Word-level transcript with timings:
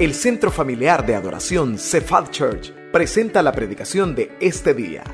El 0.00 0.12
Centro 0.12 0.50
Familiar 0.50 1.06
de 1.06 1.14
Adoración 1.14 1.78
Cephal 1.78 2.28
Church 2.32 2.72
presenta 2.92 3.44
la 3.44 3.52
predicación 3.52 4.16
de 4.16 4.36
este 4.40 4.74
día. 4.74 5.04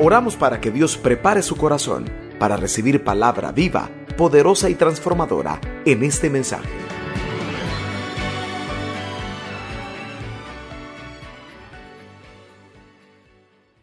Oramos 0.00 0.34
para 0.34 0.60
que 0.60 0.72
Dios 0.72 0.96
prepare 0.96 1.42
su 1.42 1.54
corazón 1.54 2.10
para 2.40 2.56
recibir 2.56 3.04
palabra 3.04 3.52
viva, 3.52 3.92
poderosa 4.16 4.68
y 4.70 4.74
transformadora 4.74 5.60
en 5.86 6.02
este 6.02 6.28
mensaje. 6.30 6.68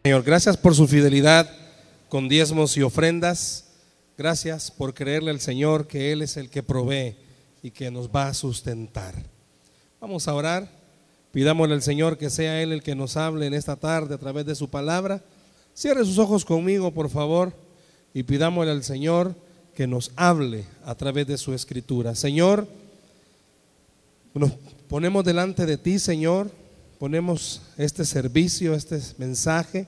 Señor, 0.04 0.22
gracias 0.22 0.58
por 0.58 0.74
su 0.74 0.86
fidelidad 0.86 1.48
con 2.10 2.28
diezmos 2.28 2.76
y 2.76 2.82
ofrendas. 2.82 3.72
Gracias 4.18 4.70
por 4.70 4.92
creerle 4.92 5.30
al 5.30 5.40
Señor 5.40 5.86
que 5.86 6.12
Él 6.12 6.20
es 6.20 6.36
el 6.36 6.50
que 6.50 6.62
provee 6.62 7.16
y 7.62 7.70
que 7.70 7.90
nos 7.90 8.10
va 8.10 8.28
a 8.28 8.34
sustentar. 8.34 9.35
Vamos 10.00 10.28
a 10.28 10.34
orar. 10.34 10.68
Pidámosle 11.32 11.74
al 11.74 11.82
Señor 11.82 12.18
que 12.18 12.28
sea 12.28 12.62
Él 12.62 12.72
el 12.72 12.82
que 12.82 12.94
nos 12.94 13.16
hable 13.16 13.46
en 13.46 13.54
esta 13.54 13.76
tarde 13.76 14.14
a 14.14 14.18
través 14.18 14.44
de 14.44 14.54
su 14.54 14.68
palabra. 14.68 15.22
Cierre 15.74 16.04
sus 16.04 16.18
ojos 16.18 16.44
conmigo, 16.44 16.92
por 16.92 17.08
favor, 17.08 17.52
y 18.12 18.22
pidámosle 18.22 18.72
al 18.72 18.84
Señor 18.84 19.34
que 19.74 19.86
nos 19.86 20.12
hable 20.16 20.64
a 20.84 20.94
través 20.94 21.26
de 21.26 21.38
su 21.38 21.54
escritura. 21.54 22.14
Señor, 22.14 22.68
nos 24.34 24.52
ponemos 24.88 25.24
delante 25.24 25.64
de 25.64 25.78
ti, 25.78 25.98
Señor, 25.98 26.50
ponemos 26.98 27.62
este 27.78 28.04
servicio, 28.04 28.74
este 28.74 29.00
mensaje, 29.16 29.86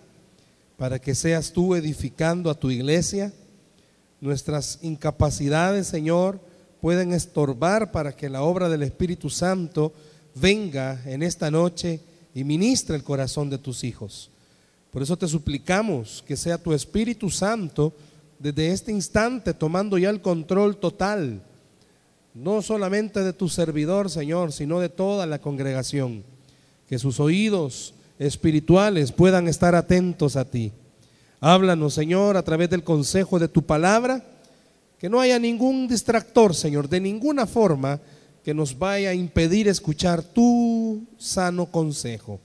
para 0.79 0.99
que 0.99 1.15
seas 1.15 1.52
tú 1.52 1.75
edificando 1.75 2.51
a 2.51 2.55
tu 2.55 2.71
iglesia. 2.71 3.33
Nuestras 4.21 4.79
incapacidades, 4.83 5.87
Señor, 5.87 6.41
pueden 6.80 7.12
estorbar 7.12 7.91
para 7.91 8.14
que 8.14 8.28
la 8.28 8.42
obra 8.42 8.68
del 8.68 8.82
Espíritu 8.82 9.30
Santo 9.30 9.92
venga 10.34 11.01
en 11.06 11.23
esta 11.23 11.51
noche 11.51 12.01
y 12.34 12.45
ministre 12.45 12.96
el 12.96 13.02
corazón 13.02 13.51
de 13.51 13.59
tus 13.59 13.85
hijos. 13.85 14.30
Por 14.90 15.02
eso 15.02 15.16
te 15.16 15.29
suplicamos 15.29 16.24
que 16.26 16.37
sea 16.37 16.59
tu 16.59 16.73
Espíritu 16.73 17.30
Santo 17.30 17.93
desde 18.38 18.73
este 18.73 18.93
instante 18.93 19.52
tomando 19.52 19.98
ya 19.98 20.10
el 20.10 20.23
control 20.23 20.76
total, 20.76 21.43
no 22.35 22.62
solamente 22.62 23.23
de 23.23 23.32
tu 23.32 23.48
servidor, 23.48 24.10
Señor, 24.10 24.52
sino 24.52 24.80
de 24.80 24.88
toda 24.88 25.26
la 25.26 25.40
congregación. 25.40 26.23
Que 26.88 26.98
sus 26.98 27.20
oídos 27.20 27.95
espirituales 28.18 29.13
puedan 29.13 29.48
estar 29.48 29.74
atentos 29.74 30.37
a 30.37 30.45
ti. 30.45 30.73
Háblanos, 31.40 31.95
Señor, 31.95 32.37
a 32.37 32.42
través 32.42 32.70
del 32.70 32.82
consejo 32.82 33.38
de 33.38 33.48
tu 33.48 33.63
palabra, 33.63 34.24
que 34.99 35.09
no 35.09 35.21
haya 35.21 35.38
ningún 35.38 35.87
distractor, 35.87 36.54
Señor, 36.54 36.88
de 36.88 37.01
ninguna 37.01 37.46
forma 37.46 38.01
que 38.45 38.54
nos 38.54 38.77
vaya 38.77 39.10
a 39.10 39.15
impedir 39.15 39.68
escuchar 39.68 40.23
tu 40.23 41.07
sano 41.18 41.66
consejo. 41.66 42.41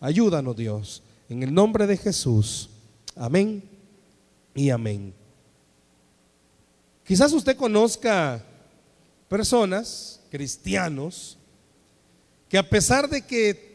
Ayúdanos, 0.00 0.56
Dios, 0.56 1.02
en 1.28 1.42
el 1.42 1.54
nombre 1.54 1.86
de 1.86 1.96
Jesús. 1.96 2.68
Amén 3.16 3.62
y 4.54 4.70
amén. 4.70 5.14
Quizás 7.04 7.32
usted 7.32 7.56
conozca 7.56 8.44
personas, 9.28 10.20
cristianos, 10.30 11.38
que 12.48 12.58
a 12.58 12.68
pesar 12.68 13.08
de 13.08 13.22
que 13.22 13.74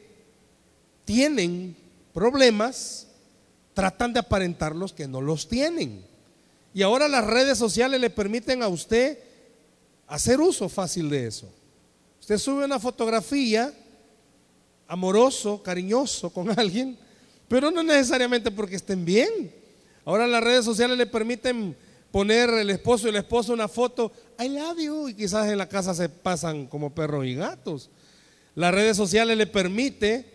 tienen 1.05 1.75
problemas, 2.13 3.07
tratan 3.73 4.13
de 4.13 4.19
aparentarlos 4.19 4.94
que 4.94 5.07
no 5.07 5.22
los 5.22 5.47
tienen. 5.47 6.08
Y 6.73 6.81
ahora 6.81 7.08
las 7.08 7.25
redes 7.25 7.58
sociales 7.58 8.00
le 8.00 8.09
permiten 8.09 8.62
a 8.64 8.67
usted 8.67 9.20
hacer 10.08 10.39
uso 10.39 10.70
fácil 10.70 11.09
de 11.09 11.28
eso. 11.28 11.52
Usted 12.20 12.38
sube 12.38 12.66
una 12.66 12.80
fotografía 12.80 13.73
amoroso, 14.88 15.62
cariñoso 15.64 16.30
con 16.31 16.50
alguien, 16.59 16.97
pero 17.47 17.72
no 17.72 17.84
necesariamente 17.84 18.52
porque 18.52 18.75
estén 18.75 19.06
bien. 19.06 19.53
Ahora 20.06 20.28
las 20.28 20.44
redes 20.44 20.66
sociales 20.66 20.97
le 20.97 21.06
permiten 21.06 21.75
poner 22.12 22.50
el 22.50 22.69
esposo 22.69 23.08
y 23.08 23.12
la 23.12 23.19
esposa 23.19 23.53
una 23.53 23.68
foto, 23.68 24.12
I 24.40 24.50
love 24.50 24.79
you, 24.79 25.09
y 25.09 25.13
quizás 25.13 25.47
en 25.47 25.58
la 25.58 25.69
casa 25.69 25.94
se 25.94 26.09
pasan 26.09 26.66
como 26.66 26.94
perros 26.94 27.25
y 27.25 27.35
gatos. 27.35 27.90
Las 28.56 28.74
redes 28.74 28.97
sociales 28.97 29.38
le 29.38 29.47
permite 29.47 30.25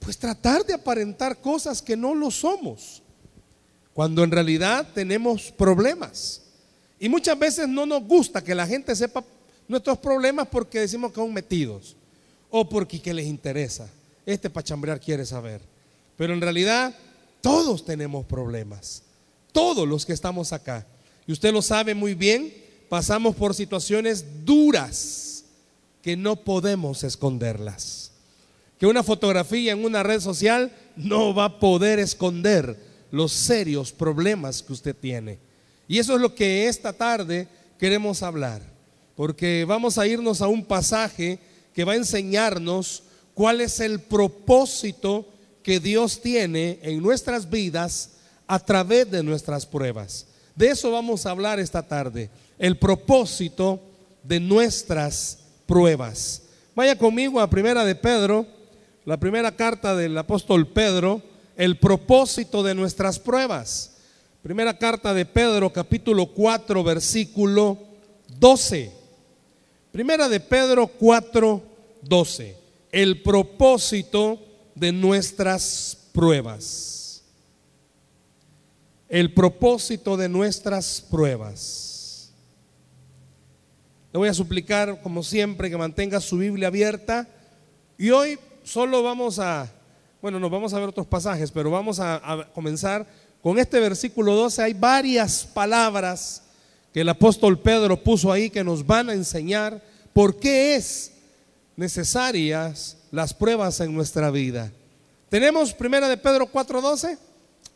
pues 0.00 0.18
tratar 0.18 0.66
de 0.66 0.74
aparentar 0.74 1.40
cosas 1.40 1.80
que 1.80 1.96
no 1.96 2.14
lo 2.14 2.30
somos, 2.30 3.02
cuando 3.94 4.22
en 4.22 4.30
realidad 4.30 4.86
tenemos 4.94 5.50
problemas. 5.52 6.42
Y 7.00 7.08
muchas 7.08 7.38
veces 7.38 7.68
no 7.68 7.86
nos 7.86 8.02
gusta 8.02 8.42
que 8.42 8.54
la 8.54 8.66
gente 8.66 8.94
sepa 8.94 9.24
nuestros 9.66 9.98
problemas 9.98 10.48
porque 10.48 10.80
decimos 10.80 11.10
que 11.10 11.16
son 11.16 11.32
metidos 11.32 11.96
o 12.50 12.68
porque 12.68 13.00
que 13.00 13.14
les 13.14 13.26
interesa. 13.26 13.88
Este 14.26 14.50
pachambrear 14.50 15.00
quiere 15.00 15.24
saber. 15.24 15.60
Pero 16.16 16.34
en 16.34 16.40
realidad 16.40 16.94
todos 17.40 17.84
tenemos 17.84 18.26
problemas. 18.26 19.02
Todos 19.52 19.88
los 19.88 20.04
que 20.04 20.12
estamos 20.12 20.52
acá. 20.52 20.86
Y 21.26 21.32
usted 21.32 21.52
lo 21.52 21.62
sabe 21.62 21.94
muy 21.94 22.14
bien, 22.14 22.52
pasamos 22.88 23.34
por 23.34 23.54
situaciones 23.54 24.44
duras 24.44 25.44
que 26.02 26.16
no 26.16 26.36
podemos 26.36 27.02
esconderlas 27.04 28.04
que 28.78 28.86
una 28.86 29.02
fotografía 29.02 29.72
en 29.72 29.84
una 29.84 30.02
red 30.02 30.20
social 30.20 30.72
no 30.96 31.34
va 31.34 31.44
a 31.44 31.58
poder 31.58 31.98
esconder 31.98 32.76
los 33.14 33.32
serios 33.32 33.92
problemas 33.92 34.60
que 34.62 34.72
usted 34.72 34.94
tiene. 34.94 35.38
Y 35.86 35.98
eso 35.98 36.16
es 36.16 36.20
lo 36.20 36.34
que 36.34 36.66
esta 36.66 36.92
tarde 36.92 37.46
queremos 37.78 38.22
hablar, 38.22 38.60
porque 39.14 39.64
vamos 39.64 39.98
a 39.98 40.06
irnos 40.06 40.42
a 40.42 40.48
un 40.48 40.64
pasaje 40.64 41.38
que 41.72 41.84
va 41.84 41.92
a 41.92 41.96
enseñarnos 41.96 43.04
cuál 43.32 43.60
es 43.60 43.78
el 43.78 44.00
propósito 44.00 45.28
que 45.62 45.78
Dios 45.78 46.20
tiene 46.20 46.80
en 46.82 47.00
nuestras 47.00 47.48
vidas 47.48 48.10
a 48.48 48.58
través 48.58 49.08
de 49.10 49.22
nuestras 49.22 49.64
pruebas. 49.64 50.26
De 50.56 50.68
eso 50.68 50.90
vamos 50.90 51.24
a 51.24 51.30
hablar 51.30 51.60
esta 51.60 51.86
tarde, 51.86 52.30
el 52.58 52.76
propósito 52.78 53.80
de 54.24 54.40
nuestras 54.40 55.38
pruebas. 55.66 56.42
Vaya 56.74 56.98
conmigo 56.98 57.40
a 57.40 57.48
Primera 57.48 57.84
de 57.84 57.94
Pedro, 57.94 58.44
la 59.04 59.18
primera 59.18 59.54
carta 59.54 59.94
del 59.94 60.18
apóstol 60.18 60.66
Pedro, 60.66 61.22
el 61.56 61.78
propósito 61.78 62.62
de 62.62 62.74
nuestras 62.74 63.18
pruebas. 63.18 63.96
Primera 64.42 64.76
carta 64.76 65.14
de 65.14 65.24
Pedro, 65.24 65.72
capítulo 65.72 66.26
4, 66.26 66.84
versículo 66.84 67.78
12. 68.38 68.92
Primera 69.90 70.28
de 70.28 70.40
Pedro 70.40 70.86
4, 70.86 71.62
12. 72.02 72.56
El 72.92 73.22
propósito 73.22 74.38
de 74.74 74.92
nuestras 74.92 75.96
pruebas. 76.12 77.22
El 79.08 79.32
propósito 79.32 80.16
de 80.16 80.28
nuestras 80.28 81.00
pruebas. 81.10 82.32
Le 84.12 84.18
voy 84.18 84.28
a 84.28 84.34
suplicar, 84.34 85.00
como 85.02 85.22
siempre, 85.22 85.70
que 85.70 85.76
mantenga 85.76 86.20
su 86.20 86.38
Biblia 86.38 86.68
abierta. 86.68 87.28
Y 87.98 88.10
hoy 88.10 88.38
solo 88.62 89.02
vamos 89.02 89.38
a, 89.38 89.72
bueno, 90.24 90.40
nos 90.40 90.50
vamos 90.50 90.72
a 90.72 90.78
ver 90.78 90.88
otros 90.88 91.06
pasajes, 91.06 91.50
pero 91.50 91.70
vamos 91.70 92.00
a, 92.00 92.48
comenzar 92.54 93.06
con 93.42 93.58
este 93.58 93.78
versículo 93.78 94.34
12. 94.34 94.62
Hay 94.62 94.72
varias 94.72 95.44
palabras 95.44 96.40
que 96.94 97.02
el 97.02 97.10
apóstol 97.10 97.58
Pedro 97.58 98.02
puso 98.02 98.32
ahí 98.32 98.48
que 98.48 98.64
nos 98.64 98.86
van 98.86 99.10
a 99.10 99.12
enseñar 99.12 99.82
por 100.14 100.40
qué 100.40 100.76
es 100.76 101.12
necesarias 101.76 102.96
las 103.10 103.34
pruebas 103.34 103.80
en 103.80 103.94
nuestra 103.94 104.30
vida. 104.30 104.72
¿Tenemos 105.28 105.74
primera 105.74 106.08
de 106.08 106.16
Pedro 106.16 106.50
4:12? 106.50 107.18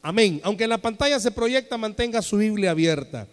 Amén. 0.00 0.40
Aunque 0.42 0.64
en 0.64 0.70
la 0.70 0.78
pantalla 0.78 1.20
se 1.20 1.30
proyecta, 1.30 1.76
mantenga 1.76 2.22
su 2.22 2.38
Biblia 2.38 2.70
abierta. 2.70 3.26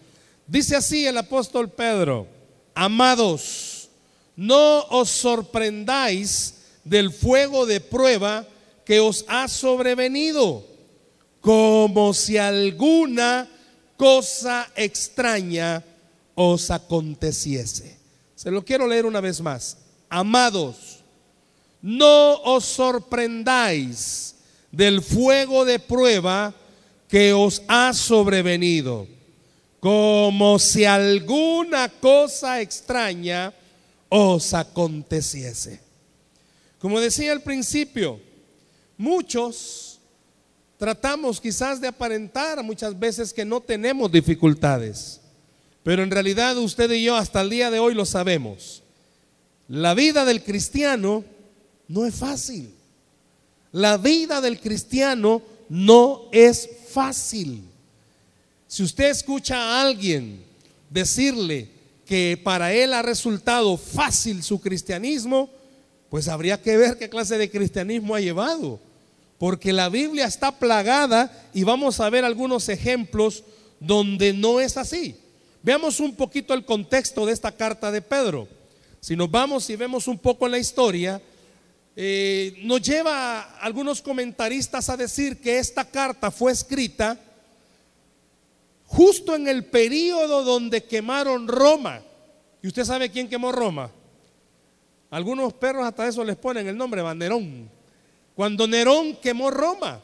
Dice 0.46 0.76
así 0.76 1.08
el 1.08 1.18
apóstol 1.18 1.70
Pedro, 1.70 2.28
amados, 2.74 3.88
no 4.36 4.82
os 4.90 5.10
sorprendáis 5.10 6.56
del 6.84 7.14
fuego 7.14 7.66
de 7.66 7.80
prueba 7.80 8.46
que 8.86 9.00
os 9.00 9.26
ha 9.28 9.48
sobrevenido, 9.48 10.64
como 11.42 12.14
si 12.14 12.38
alguna 12.38 13.50
cosa 13.98 14.70
extraña 14.76 15.84
os 16.36 16.70
aconteciese. 16.70 17.98
Se 18.36 18.52
lo 18.52 18.64
quiero 18.64 18.88
leer 18.88 19.06
una 19.06 19.22
vez 19.22 19.42
más. 19.42 19.78
Amados, 20.10 21.04
no 21.82 22.42
os 22.44 22.66
sorprendáis 22.66 24.36
del 24.72 25.02
fuego 25.02 25.66
de 25.66 25.80
prueba 25.80 26.54
que 27.08 27.34
os 27.34 27.62
ha 27.68 27.94
sobrevenido, 27.94 29.08
como 29.80 30.60
si 30.60 30.86
alguna 30.86 31.90
cosa 31.90 32.62
extraña 32.62 33.54
os 34.10 34.54
aconteciese. 34.54 35.80
Como 36.80 37.00
decía 37.00 37.32
al 37.32 37.42
principio, 37.42 38.20
muchos 38.98 40.00
tratamos 40.78 41.40
quizás 41.40 41.80
de 41.80 41.88
aparentar 41.88 42.62
muchas 42.64 42.98
veces 42.98 43.34
que 43.34 43.46
no 43.46 43.62
tenemos 43.62 44.12
dificultades, 44.12 45.22
pero 45.84 46.04
en 46.04 46.12
realidad 46.12 46.58
usted 46.58 46.92
y 46.92 47.04
yo 47.04 47.16
hasta 47.16 47.42
el 47.42 47.50
día 47.50 47.72
de 47.72 47.80
hoy 47.80 47.94
lo 47.94 48.06
sabemos. 48.06 48.84
La 49.68 49.94
vida 49.94 50.26
del 50.26 50.44
cristiano 50.44 51.24
no 51.88 52.06
es 52.06 52.16
fácil. 52.16 52.74
La 53.72 53.98
vida 53.98 54.42
del 54.42 54.60
cristiano 54.60 55.42
no 55.70 56.24
es 56.32 56.70
fácil. 56.90 57.64
Si 58.68 58.84
usted 58.84 59.10
escucha 59.10 59.58
a 59.58 59.82
alguien 59.82 60.44
decirle 60.90 61.70
que 62.06 62.40
para 62.44 62.74
él 62.74 62.94
ha 62.94 63.02
resultado 63.02 63.78
fácil 63.78 64.44
su 64.44 64.62
cristianismo, 64.62 65.50
pues 66.10 66.28
habría 66.28 66.62
que 66.62 66.78
ver 66.78 66.98
qué 66.98 67.10
clase 67.10 67.38
de 67.38 67.50
cristianismo 67.50 68.16
ha 68.16 68.22
llevado. 68.22 68.80
Porque 69.38 69.74
la 69.74 69.90
Biblia 69.90 70.26
está 70.26 70.52
plagada 70.52 71.50
y 71.54 71.64
vamos 71.64 72.00
a 72.00 72.10
ver 72.10 72.24
algunos 72.24 72.70
ejemplos 72.70 73.44
donde 73.80 74.34
no 74.34 74.60
es 74.60 74.78
así. 74.78 75.18
Veamos 75.62 76.00
un 76.00 76.16
poquito 76.16 76.54
el 76.54 76.64
contexto 76.64 77.26
de 77.26 77.34
esta 77.34 77.52
carta 77.52 77.92
de 77.92 78.02
Pedro. 78.02 78.48
Si 79.02 79.16
nos 79.16 79.30
vamos 79.30 79.70
y 79.70 79.76
vemos 79.76 80.08
un 80.08 80.18
poco 80.18 80.48
la 80.48 80.58
historia, 80.58 81.22
eh, 81.96 82.60
nos 82.64 82.82
lleva 82.82 83.58
algunos 83.60 84.02
comentaristas 84.02 84.90
a 84.90 84.98
decir 84.98 85.42
que 85.42 85.60
esta 85.60 85.90
carta 85.90 86.30
fue 86.30 86.52
escrita 86.52 87.20
justo 88.86 89.36
en 89.36 89.48
el 89.48 89.66
periodo 89.66 90.44
donde 90.44 90.84
quemaron 90.84 91.48
Roma. 91.48 92.02
¿Y 92.62 92.68
usted 92.68 92.84
sabe 92.84 93.10
quién 93.10 93.30
quemó 93.30 93.52
Roma? 93.52 93.92
Algunos 95.16 95.54
perros 95.54 95.86
hasta 95.86 96.06
eso 96.10 96.26
les 96.26 96.36
ponen 96.36 96.68
el 96.68 96.76
nombre, 96.76 97.02
Nerón. 97.16 97.70
Cuando 98.36 98.68
Nerón 98.68 99.16
quemó 99.16 99.50
Roma. 99.50 100.02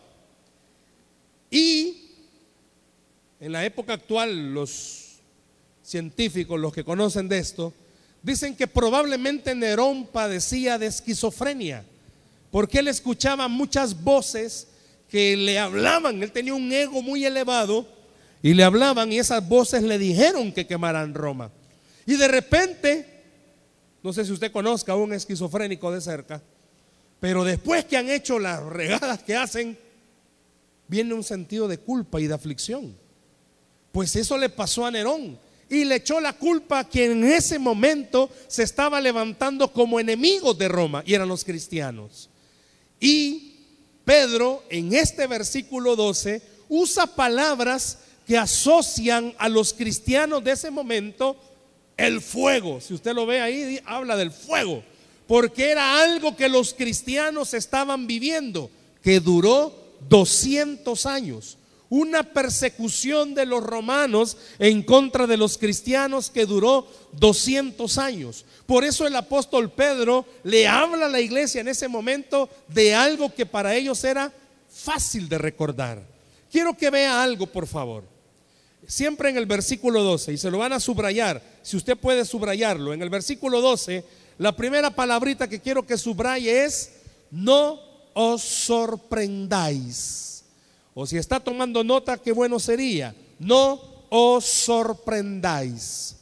Y 1.50 1.98
en 3.42 3.52
la 3.52 3.66
época 3.66 3.92
actual, 3.92 4.54
los 4.54 5.18
científicos, 5.84 6.58
los 6.58 6.72
que 6.72 6.86
conocen 6.86 7.28
de 7.28 7.40
esto, 7.40 7.74
dicen 8.24 8.56
que 8.56 8.68
probablemente 8.68 9.54
Nerón 9.54 10.08
padecía 10.08 10.78
de 10.78 10.86
esquizofrenia, 10.86 11.84
porque 12.50 12.80
él 12.80 12.88
escuchaba 12.88 13.50
muchas 13.50 14.02
voces 14.02 14.70
que 15.10 15.36
le 15.36 15.60
hablaban, 15.60 16.24
él 16.24 16.32
tenía 16.32 16.54
un 16.54 16.72
ego 16.72 17.02
muy 17.02 17.26
elevado 17.26 17.86
y 18.42 18.54
le 18.54 18.64
hablaban 18.64 19.12
y 19.12 19.20
esas 19.20 19.46
voces 19.46 19.84
le 19.84 19.98
dijeron 19.98 20.54
que 20.54 20.66
quemaran 20.66 21.14
Roma. 21.14 21.52
Y 22.06 22.16
de 22.16 22.30
repente, 22.30 23.11
no 24.04 24.14
sé 24.14 24.26
si 24.26 24.32
usted 24.32 24.52
conozca 24.52 24.94
a 24.94 24.96
un 24.96 25.14
esquizofrénico 25.14 25.92
de 25.92 26.02
cerca, 26.02 26.42
pero 27.20 27.44
después 27.44 27.86
que 27.86 27.98
han 27.98 28.10
hecho 28.10 28.40
las 28.40 28.62
regadas 28.64 29.22
que 29.22 29.36
hacen, 29.36 29.78
viene 30.88 31.14
un 31.14 31.24
sentido 31.24 31.68
de 31.68 31.78
culpa 31.78 32.20
y 32.20 32.28
de 32.28 32.34
aflicción. 32.34 32.96
Pues 33.92 34.16
eso 34.16 34.38
le 34.38 34.50
pasó 34.50 34.86
a 34.86 34.92
Nerón 34.92 35.38
y 35.70 35.86
le 35.86 35.96
echó 35.96 36.20
la 36.20 36.34
culpa 36.34 36.80
a 36.80 36.84
quien 36.88 37.12
en 37.12 37.26
ese 37.26 37.60
momento 37.60 38.30
se 38.48 38.64
estaba 38.64 39.00
levantando 39.00 39.72
como 39.72 40.00
enemigos 40.00 40.58
de 40.58 40.68
Roma 40.68 41.04
y 41.06 41.14
eran 41.14 41.30
los 41.30 41.44
cristianos. 41.44 42.30
Y 43.00 43.56
Pedro 44.04 44.64
en 44.70 44.94
este 44.94 45.28
versículo 45.28 45.96
12 45.96 46.42
usa 46.70 47.08
palabras 47.08 48.00
que 48.26 48.38
asocian 48.38 49.34
a 49.38 49.48
los 49.48 49.74
cristianos 49.74 50.44
de 50.44 50.52
ese 50.52 50.72
momento 50.72 51.38
el 52.08 52.22
fuego. 52.22 52.82
Si 52.82 52.94
usted 52.94 53.14
lo 53.14 53.26
ve 53.26 53.42
ahí, 53.42 53.80
habla 53.86 54.16
del 54.16 54.32
fuego. 54.32 54.84
Porque 55.28 55.72
era 55.72 56.02
algo 56.02 56.36
que 56.36 56.50
los 56.50 56.74
cristianos 56.74 57.54
estaban 57.54 58.08
viviendo, 58.08 58.70
que 59.04 59.20
duró 59.20 59.74
200 60.10 61.06
años. 61.06 61.58
Una 61.90 62.24
persecución 62.24 63.34
de 63.36 63.46
los 63.46 63.64
romanos 63.64 64.38
en 64.60 64.82
contra 64.82 65.28
de 65.28 65.38
los 65.38 65.58
cristianos 65.58 66.30
que 66.30 66.46
duró 66.46 66.88
200 67.14 67.98
años. 67.98 68.46
Por 68.66 68.84
eso 68.84 69.06
el 69.06 69.16
apóstol 69.16 69.70
Pedro 69.72 70.26
le 70.44 70.68
habla 70.68 71.08
a 71.08 71.10
la 71.10 71.20
iglesia 71.20 71.62
en 71.62 71.68
ese 71.68 71.90
momento 71.90 72.50
de 72.70 72.96
algo 72.96 73.34
que 73.34 73.46
para 73.46 73.76
ellos 73.76 74.04
era 74.06 74.32
fácil 74.70 75.28
de 75.28 75.38
recordar. 75.38 76.02
Quiero 76.50 76.78
que 76.78 76.90
vea 76.90 77.22
algo, 77.22 77.46
por 77.46 77.68
favor 77.68 78.11
siempre 78.88 79.30
en 79.30 79.38
el 79.38 79.46
versículo 79.46 80.04
12, 80.04 80.34
y 80.34 80.38
se 80.38 80.52
lo 80.52 80.58
van 80.58 80.74
a 80.74 80.80
subrayar, 80.80 81.42
si 81.62 81.78
usted 81.78 81.98
puede 81.98 82.26
subrayarlo, 82.26 82.94
en 82.94 83.02
el 83.02 83.10
versículo 83.10 83.62
12, 83.62 84.04
la 84.38 84.56
primera 84.56 84.90
palabrita 84.90 85.48
que 85.48 85.60
quiero 85.60 85.86
que 85.86 85.98
subraye 85.98 86.66
es, 86.66 86.92
no 87.30 87.80
os 88.14 88.42
sorprendáis. 88.42 90.44
O 90.94 91.06
si 91.06 91.18
está 91.18 91.40
tomando 91.40 91.84
nota, 91.84 92.18
qué 92.18 92.32
bueno 92.32 92.60
sería, 92.60 93.16
no 93.40 93.82
os 94.10 94.46
sorprendáis. 94.46 96.18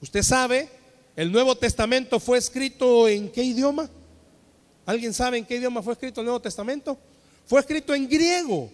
Usted 0.00 0.22
sabe, 0.22 0.68
el 1.16 1.30
Nuevo 1.30 1.56
Testamento 1.56 2.18
fue 2.18 2.38
escrito 2.38 3.08
en 3.08 3.30
qué 3.30 3.44
idioma? 3.44 3.88
¿Alguien 4.84 5.14
sabe 5.14 5.38
en 5.38 5.46
qué 5.46 5.56
idioma 5.56 5.82
fue 5.82 5.92
escrito 5.92 6.20
el 6.20 6.26
Nuevo 6.26 6.40
Testamento? 6.40 6.98
Fue 7.46 7.60
escrito 7.60 7.94
en 7.94 8.08
griego. 8.08 8.68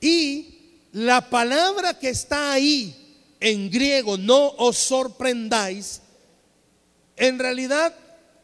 Y 0.00 0.55
la 0.96 1.28
palabra 1.28 1.98
que 1.98 2.08
está 2.08 2.54
ahí 2.54 2.96
en 3.38 3.70
griego, 3.70 4.16
no 4.16 4.48
os 4.56 4.78
sorprendáis, 4.78 6.00
en 7.16 7.38
realidad 7.38 7.94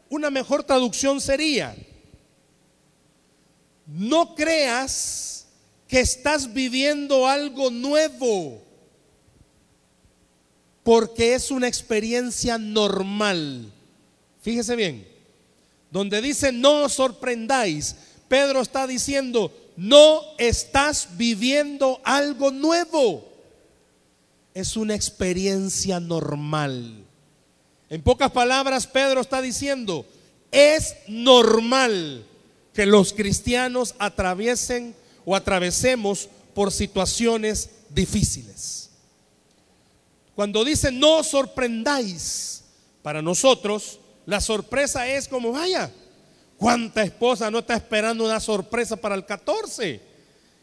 una 0.07 0.29
mejor 0.29 0.63
traducción 0.63 1.19
sería, 1.19 1.75
no 3.87 4.35
creas 4.35 5.47
que 5.87 5.99
estás 5.99 6.53
viviendo 6.53 7.27
algo 7.27 7.71
nuevo, 7.71 8.61
porque 10.83 11.33
es 11.33 11.49
una 11.49 11.67
experiencia 11.67 12.59
normal. 12.59 13.73
Fíjese 14.43 14.75
bien, 14.75 15.07
donde 15.89 16.21
dice 16.21 16.51
no 16.51 16.83
os 16.83 16.93
sorprendáis, 16.93 17.95
Pedro 18.27 18.61
está 18.61 18.85
diciendo, 18.85 19.51
no 19.75 20.21
estás 20.37 21.09
viviendo 21.17 21.99
algo 22.03 22.51
nuevo. 22.51 23.27
Es 24.53 24.77
una 24.77 24.95
experiencia 24.95 25.99
normal. 25.99 27.03
En 27.89 28.01
pocas 28.01 28.31
palabras, 28.31 28.87
Pedro 28.87 29.21
está 29.21 29.41
diciendo, 29.41 30.05
es 30.51 30.95
normal 31.07 32.25
que 32.73 32.85
los 32.85 33.13
cristianos 33.13 33.95
atraviesen 33.99 34.95
o 35.25 35.35
atravesemos 35.35 36.29
por 36.53 36.71
situaciones 36.71 37.69
difíciles. 37.89 38.89
Cuando 40.35 40.63
dice 40.63 40.91
no 40.91 41.23
sorprendáis, 41.23 42.63
para 43.01 43.21
nosotros 43.21 43.99
la 44.25 44.41
sorpresa 44.41 45.07
es 45.07 45.27
como, 45.27 45.51
vaya, 45.51 45.91
¿Cuánta 46.57 47.03
esposa 47.03 47.51
no 47.51 47.59
está 47.59 47.75
esperando 47.75 48.23
una 48.23 48.39
sorpresa 48.39 48.95
para 48.95 49.15
el 49.15 49.25
14? 49.25 50.01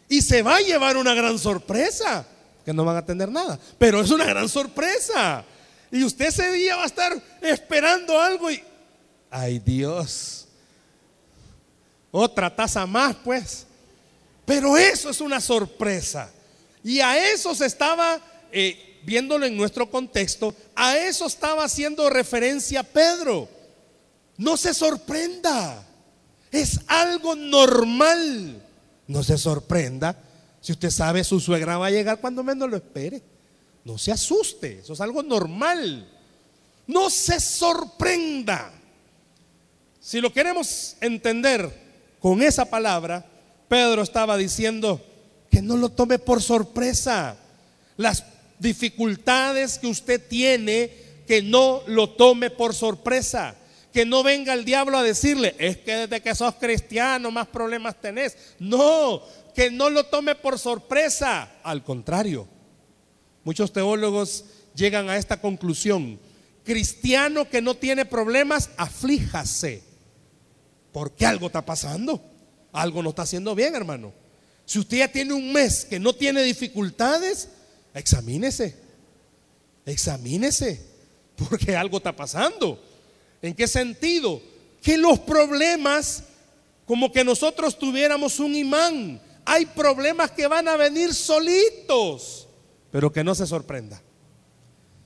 Y 0.08 0.22
se 0.22 0.42
va 0.42 0.56
a 0.56 0.60
llevar 0.60 0.96
una 0.96 1.14
gran 1.14 1.38
sorpresa, 1.38 2.26
que 2.64 2.72
no 2.72 2.84
van 2.84 2.96
a 2.96 3.04
tener 3.06 3.30
nada, 3.30 3.58
pero 3.78 4.00
es 4.00 4.10
una 4.10 4.24
gran 4.24 4.48
sorpresa. 4.48 5.44
Y 5.92 6.04
usted 6.04 6.26
ese 6.26 6.50
día 6.52 6.76
va 6.76 6.84
a 6.84 6.86
estar 6.86 7.20
esperando 7.42 8.20
algo 8.20 8.50
y, 8.50 8.62
ay 9.30 9.58
Dios, 9.58 10.46
otra 12.10 12.54
taza 12.54 12.86
más 12.86 13.16
pues. 13.16 13.66
Pero 14.44 14.76
eso 14.76 15.10
es 15.10 15.20
una 15.20 15.40
sorpresa. 15.40 16.28
Y 16.82 16.98
a 16.98 17.32
eso 17.32 17.54
se 17.54 17.66
estaba, 17.66 18.20
eh, 18.50 18.98
viéndolo 19.04 19.46
en 19.46 19.56
nuestro 19.56 19.88
contexto, 19.88 20.54
a 20.74 20.96
eso 20.96 21.26
estaba 21.26 21.62
haciendo 21.64 22.10
referencia 22.10 22.82
Pedro. 22.82 23.48
No 24.40 24.56
se 24.56 24.72
sorprenda. 24.72 25.86
Es 26.50 26.80
algo 26.86 27.36
normal. 27.36 28.62
No 29.06 29.22
se 29.22 29.36
sorprenda 29.36 30.16
si 30.62 30.72
usted 30.72 30.88
sabe 30.88 31.24
su 31.24 31.40
suegra 31.40 31.76
va 31.76 31.86
a 31.86 31.90
llegar 31.90 32.20
cuando 32.20 32.42
menos 32.42 32.70
lo 32.70 32.78
espere. 32.78 33.22
No 33.84 33.98
se 33.98 34.12
asuste, 34.12 34.78
eso 34.78 34.94
es 34.94 35.00
algo 35.02 35.22
normal. 35.22 36.08
No 36.86 37.10
se 37.10 37.38
sorprenda. 37.38 38.72
Si 40.00 40.22
lo 40.22 40.32
queremos 40.32 40.96
entender 41.02 41.70
con 42.18 42.40
esa 42.40 42.64
palabra, 42.64 43.26
Pedro 43.68 44.00
estaba 44.00 44.38
diciendo 44.38 45.04
que 45.50 45.60
no 45.60 45.76
lo 45.76 45.90
tome 45.90 46.18
por 46.18 46.40
sorpresa. 46.40 47.36
Las 47.98 48.24
dificultades 48.58 49.78
que 49.78 49.86
usted 49.86 50.26
tiene, 50.26 50.90
que 51.26 51.42
no 51.42 51.82
lo 51.86 52.08
tome 52.08 52.48
por 52.48 52.74
sorpresa 52.74 53.56
que 53.92 54.04
no 54.04 54.22
venga 54.22 54.54
el 54.54 54.64
diablo 54.64 54.98
a 54.98 55.02
decirle, 55.02 55.54
es 55.58 55.78
que 55.78 55.96
desde 55.96 56.20
que 56.20 56.34
sos 56.34 56.54
cristiano 56.54 57.30
más 57.30 57.48
problemas 57.48 58.00
tenés. 58.00 58.36
No, 58.58 59.22
que 59.54 59.70
no 59.70 59.90
lo 59.90 60.04
tome 60.06 60.34
por 60.34 60.58
sorpresa. 60.58 61.50
Al 61.62 61.82
contrario, 61.82 62.46
muchos 63.44 63.72
teólogos 63.72 64.44
llegan 64.74 65.10
a 65.10 65.16
esta 65.16 65.40
conclusión. 65.40 66.20
Cristiano 66.64 67.48
que 67.48 67.62
no 67.62 67.74
tiene 67.74 68.04
problemas, 68.04 68.70
aflíjase. 68.76 69.82
Porque 70.92 71.26
algo 71.26 71.46
está 71.46 71.64
pasando. 71.64 72.22
Algo 72.72 73.02
no 73.02 73.10
está 73.10 73.22
haciendo 73.22 73.54
bien, 73.54 73.74
hermano. 73.74 74.12
Si 74.64 74.78
usted 74.78 74.98
ya 74.98 75.08
tiene 75.08 75.34
un 75.34 75.52
mes 75.52 75.84
que 75.84 75.98
no 75.98 76.14
tiene 76.14 76.42
dificultades, 76.42 77.48
examínese. 77.94 78.76
Examínese. 79.84 80.90
porque 81.48 81.76
algo 81.76 81.98
está 81.98 82.14
pasando. 82.14 82.82
¿En 83.42 83.54
qué 83.54 83.66
sentido? 83.66 84.40
Que 84.82 84.98
los 84.98 85.18
problemas, 85.20 86.24
como 86.84 87.12
que 87.12 87.24
nosotros 87.24 87.78
tuviéramos 87.78 88.38
un 88.40 88.54
imán, 88.54 89.20
hay 89.44 89.66
problemas 89.66 90.30
que 90.30 90.46
van 90.46 90.68
a 90.68 90.76
venir 90.76 91.14
solitos, 91.14 92.48
pero 92.90 93.12
que 93.12 93.24
no 93.24 93.34
se 93.34 93.46
sorprenda. 93.46 94.02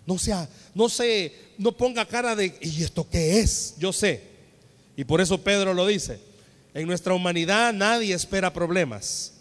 No 0.06 0.18
sea, 0.18 0.48
no 0.74 0.88
se, 0.88 1.32
no 1.56 1.72
ponga 1.72 2.06
cara 2.06 2.36
de, 2.36 2.56
¿y 2.60 2.82
esto 2.82 3.08
qué 3.08 3.40
es? 3.40 3.74
Yo 3.78 3.92
sé. 3.92 4.22
Y 4.96 5.04
por 5.04 5.20
eso 5.20 5.42
Pedro 5.42 5.72
lo 5.72 5.86
dice. 5.86 6.20
En 6.74 6.86
nuestra 6.86 7.14
humanidad 7.14 7.72
nadie 7.72 8.14
espera 8.14 8.52
problemas. 8.52 9.32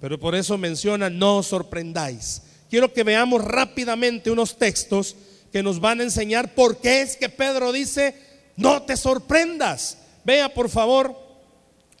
Pero 0.00 0.18
por 0.18 0.34
eso 0.34 0.58
menciona, 0.58 1.10
no 1.10 1.38
os 1.38 1.48
sorprendáis. 1.48 2.42
Quiero 2.70 2.92
que 2.92 3.02
veamos 3.02 3.44
rápidamente 3.44 4.30
unos 4.30 4.58
textos 4.58 5.16
que 5.52 5.62
nos 5.62 5.80
van 5.80 6.00
a 6.00 6.04
enseñar 6.04 6.54
por 6.54 6.78
qué 6.78 7.02
es 7.02 7.16
que 7.16 7.28
Pedro 7.28 7.72
dice, 7.72 8.14
no 8.58 8.82
te 8.82 8.96
sorprendas. 8.96 9.98
Vea 10.24 10.52
por 10.52 10.68
favor 10.68 11.16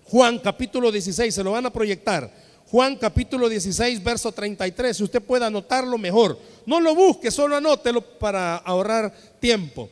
Juan 0.04 0.38
capítulo 0.38 0.90
16, 0.90 1.34
se 1.34 1.44
lo 1.44 1.52
van 1.52 1.66
a 1.66 1.72
proyectar. 1.72 2.30
Juan 2.70 2.96
capítulo 2.96 3.48
16, 3.48 4.02
verso 4.02 4.32
33. 4.32 4.96
Si 4.96 5.02
usted 5.02 5.22
puede 5.22 5.46
anotarlo 5.46 5.96
mejor. 5.96 6.38
No 6.66 6.80
lo 6.80 6.94
busque, 6.94 7.30
solo 7.30 7.56
anótelo 7.56 8.02
para 8.18 8.56
ahorrar 8.56 9.14
tiempo. 9.40 9.88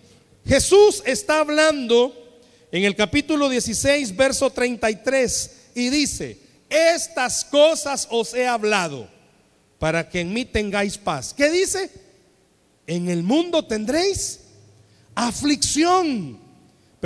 Jesús 0.47 1.03
está 1.07 1.41
hablando 1.41 2.15
en 2.71 2.85
el 2.85 2.95
capítulo 2.95 3.49
16, 3.49 4.15
verso 4.17 4.51
33 4.51 5.51
y 5.75 5.89
dice, 5.89 6.39
estas 6.69 7.45
cosas 7.45 8.09
os 8.11 8.35
he 8.35 8.47
hablado 8.47 9.09
para 9.79 10.09
que 10.09 10.21
en 10.21 10.33
mí 10.33 10.45
tengáis 10.45 10.99
paz. 10.99 11.33
¿Qué 11.35 11.51
dice? 11.51 11.91
En 12.87 13.09
el 13.09 13.23
mundo 13.23 13.65
tendréis 13.65 14.41
aflicción, 15.15 16.46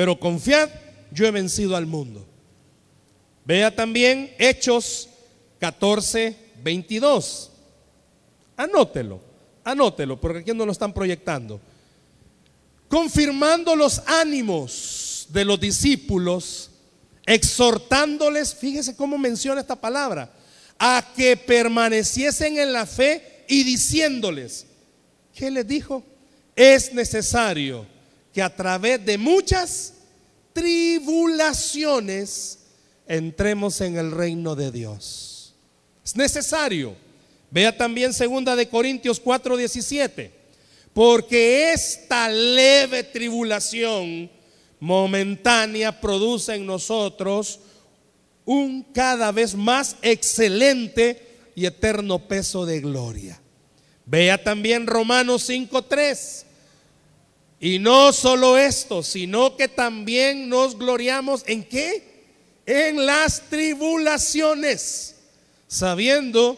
pero 0.00 0.19
confiad, 0.19 0.71
yo 1.11 1.26
he 1.26 1.30
vencido 1.30 1.76
al 1.76 1.85
mundo. 1.85 2.26
Vea 3.45 3.76
también 3.76 4.35
Hechos 4.38 5.11
14, 5.59 6.35
22. 6.62 7.50
Anótelo, 8.57 9.21
anótelo, 9.62 10.19
porque 10.19 10.38
aquí 10.38 10.52
no 10.54 10.64
lo 10.64 10.73
están 10.73 10.95
proyectando. 10.95 11.61
Confirmando 12.88 13.76
los 13.76 14.00
ánimos 14.07 15.26
de 15.28 15.45
los 15.45 15.61
discípulos, 15.61 16.71
exhortándoles, 17.26 18.54
fíjese 18.54 18.97
cómo 18.97 19.19
menciona 19.19 19.61
esta 19.61 19.76
palabra, 19.76 20.33
a 20.78 21.12
que 21.14 21.37
permaneciesen 21.37 22.59
en 22.59 22.73
la 22.73 22.87
fe 22.87 23.45
y 23.49 23.64
diciéndoles, 23.64 24.64
¿qué 25.35 25.50
les 25.50 25.66
dijo? 25.69 26.02
Es 26.57 26.90
necesario 26.95 27.89
que 28.32 28.42
a 28.42 28.54
través 28.54 29.04
de 29.04 29.18
muchas 29.18 29.94
tribulaciones 30.52 32.60
entremos 33.06 33.80
en 33.80 33.96
el 33.96 34.12
reino 34.12 34.54
de 34.54 34.70
Dios. 34.70 35.54
Es 36.04 36.14
necesario. 36.16 36.94
Vea 37.50 37.76
también 37.76 38.14
segunda 38.14 38.54
de 38.54 38.68
Corintios 38.68 39.20
4:17, 39.20 40.30
porque 40.92 41.72
esta 41.72 42.28
leve 42.28 43.02
tribulación 43.02 44.30
momentánea 44.78 46.00
produce 46.00 46.54
en 46.54 46.66
nosotros 46.66 47.58
un 48.44 48.84
cada 48.92 49.32
vez 49.32 49.54
más 49.54 49.96
excelente 50.02 51.26
y 51.54 51.66
eterno 51.66 52.26
peso 52.26 52.64
de 52.64 52.80
gloria. 52.80 53.40
Vea 54.06 54.42
también 54.42 54.87
Romanos 54.87 55.49
5:3. 55.49 56.46
Y 57.61 57.79
no 57.79 58.12
solo 58.12 58.57
esto, 58.57 59.02
sino 59.02 59.57
que 59.57 59.69
también 59.69 60.49
nos 60.49 60.79
gloriamos 60.79 61.45
en 61.47 61.62
qué? 61.62 62.11
en 62.71 63.05
las 63.05 63.49
tribulaciones, 63.49 65.17
sabiendo 65.67 66.57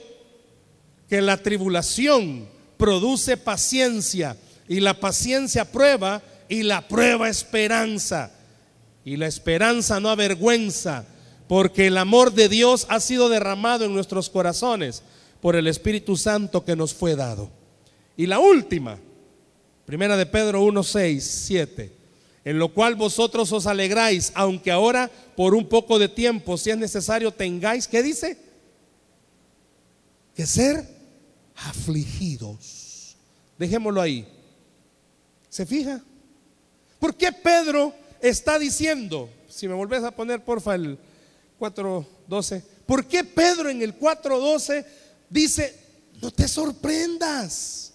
que 1.08 1.22
la 1.22 1.38
tribulación 1.38 2.46
produce 2.76 3.38
paciencia 3.38 4.36
y 4.68 4.80
la 4.80 5.00
paciencia 5.00 5.64
prueba 5.64 6.22
y 6.50 6.64
la 6.64 6.86
prueba 6.86 7.30
esperanza. 7.30 8.30
Y 9.04 9.16
la 9.16 9.26
esperanza 9.26 10.00
no 10.00 10.10
avergüenza, 10.10 11.06
porque 11.48 11.86
el 11.86 11.96
amor 11.96 12.34
de 12.34 12.50
Dios 12.50 12.86
ha 12.90 13.00
sido 13.00 13.30
derramado 13.30 13.86
en 13.86 13.94
nuestros 13.94 14.28
corazones 14.28 15.02
por 15.40 15.56
el 15.56 15.66
Espíritu 15.66 16.16
Santo 16.18 16.62
que 16.64 16.76
nos 16.76 16.92
fue 16.92 17.16
dado. 17.16 17.50
Y 18.18 18.26
la 18.26 18.38
última, 18.38 18.98
primera 19.84 20.16
de 20.16 20.26
Pedro 20.26 20.62
1, 20.62 20.82
6, 20.82 21.42
7 21.46 22.02
en 22.44 22.58
lo 22.58 22.72
cual 22.72 22.96
vosotros 22.96 23.52
os 23.52 23.66
alegráis, 23.66 24.32
aunque 24.34 24.70
ahora 24.70 25.10
por 25.36 25.54
un 25.54 25.68
poco 25.68 25.98
de 25.98 26.08
tiempo, 26.08 26.56
si 26.56 26.70
es 26.70 26.76
necesario, 26.76 27.32
tengáis, 27.32 27.86
¿qué 27.86 28.02
dice? 28.02 28.36
Que 30.34 30.46
ser 30.46 30.84
afligidos. 31.54 33.16
Dejémoslo 33.58 34.00
ahí. 34.00 34.26
¿Se 35.48 35.66
fija? 35.66 36.02
¿Por 36.98 37.14
qué 37.14 37.30
Pedro 37.30 37.94
está 38.20 38.58
diciendo, 38.58 39.28
si 39.48 39.68
me 39.68 39.74
volvés 39.74 40.02
a 40.02 40.10
poner 40.10 40.44
porfa 40.44 40.74
el 40.74 40.98
4.12, 41.60 42.62
¿por 42.86 43.06
qué 43.06 43.22
Pedro 43.22 43.68
en 43.68 43.82
el 43.82 43.98
4.12 43.98 44.84
dice, 45.30 45.76
no 46.20 46.30
te 46.32 46.48
sorprendas? 46.48 47.91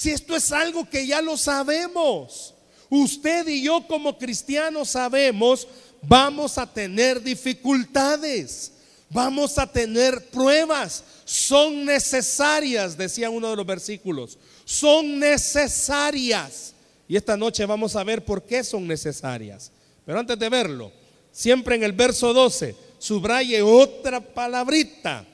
Si 0.00 0.10
esto 0.10 0.34
es 0.34 0.50
algo 0.50 0.88
que 0.88 1.06
ya 1.06 1.20
lo 1.20 1.36
sabemos. 1.36 2.54
Usted 2.88 3.46
y 3.48 3.64
yo 3.64 3.86
como 3.86 4.16
cristianos 4.16 4.88
sabemos, 4.88 5.68
vamos 6.00 6.56
a 6.56 6.64
tener 6.64 7.22
dificultades, 7.22 8.72
vamos 9.10 9.58
a 9.58 9.70
tener 9.70 10.30
pruebas, 10.30 11.04
son 11.26 11.84
necesarias, 11.84 12.96
decía 12.96 13.28
uno 13.28 13.50
de 13.50 13.56
los 13.56 13.66
versículos, 13.66 14.38
son 14.64 15.18
necesarias. 15.18 16.72
Y 17.06 17.14
esta 17.14 17.36
noche 17.36 17.66
vamos 17.66 17.94
a 17.94 18.02
ver 18.02 18.24
por 18.24 18.42
qué 18.44 18.64
son 18.64 18.86
necesarias. 18.86 19.70
Pero 20.06 20.18
antes 20.18 20.38
de 20.38 20.48
verlo, 20.48 20.90
siempre 21.30 21.74
en 21.74 21.82
el 21.82 21.92
verso 21.92 22.32
12, 22.32 22.74
subraye 22.98 23.60
otra 23.60 24.18
palabrita. 24.18 25.26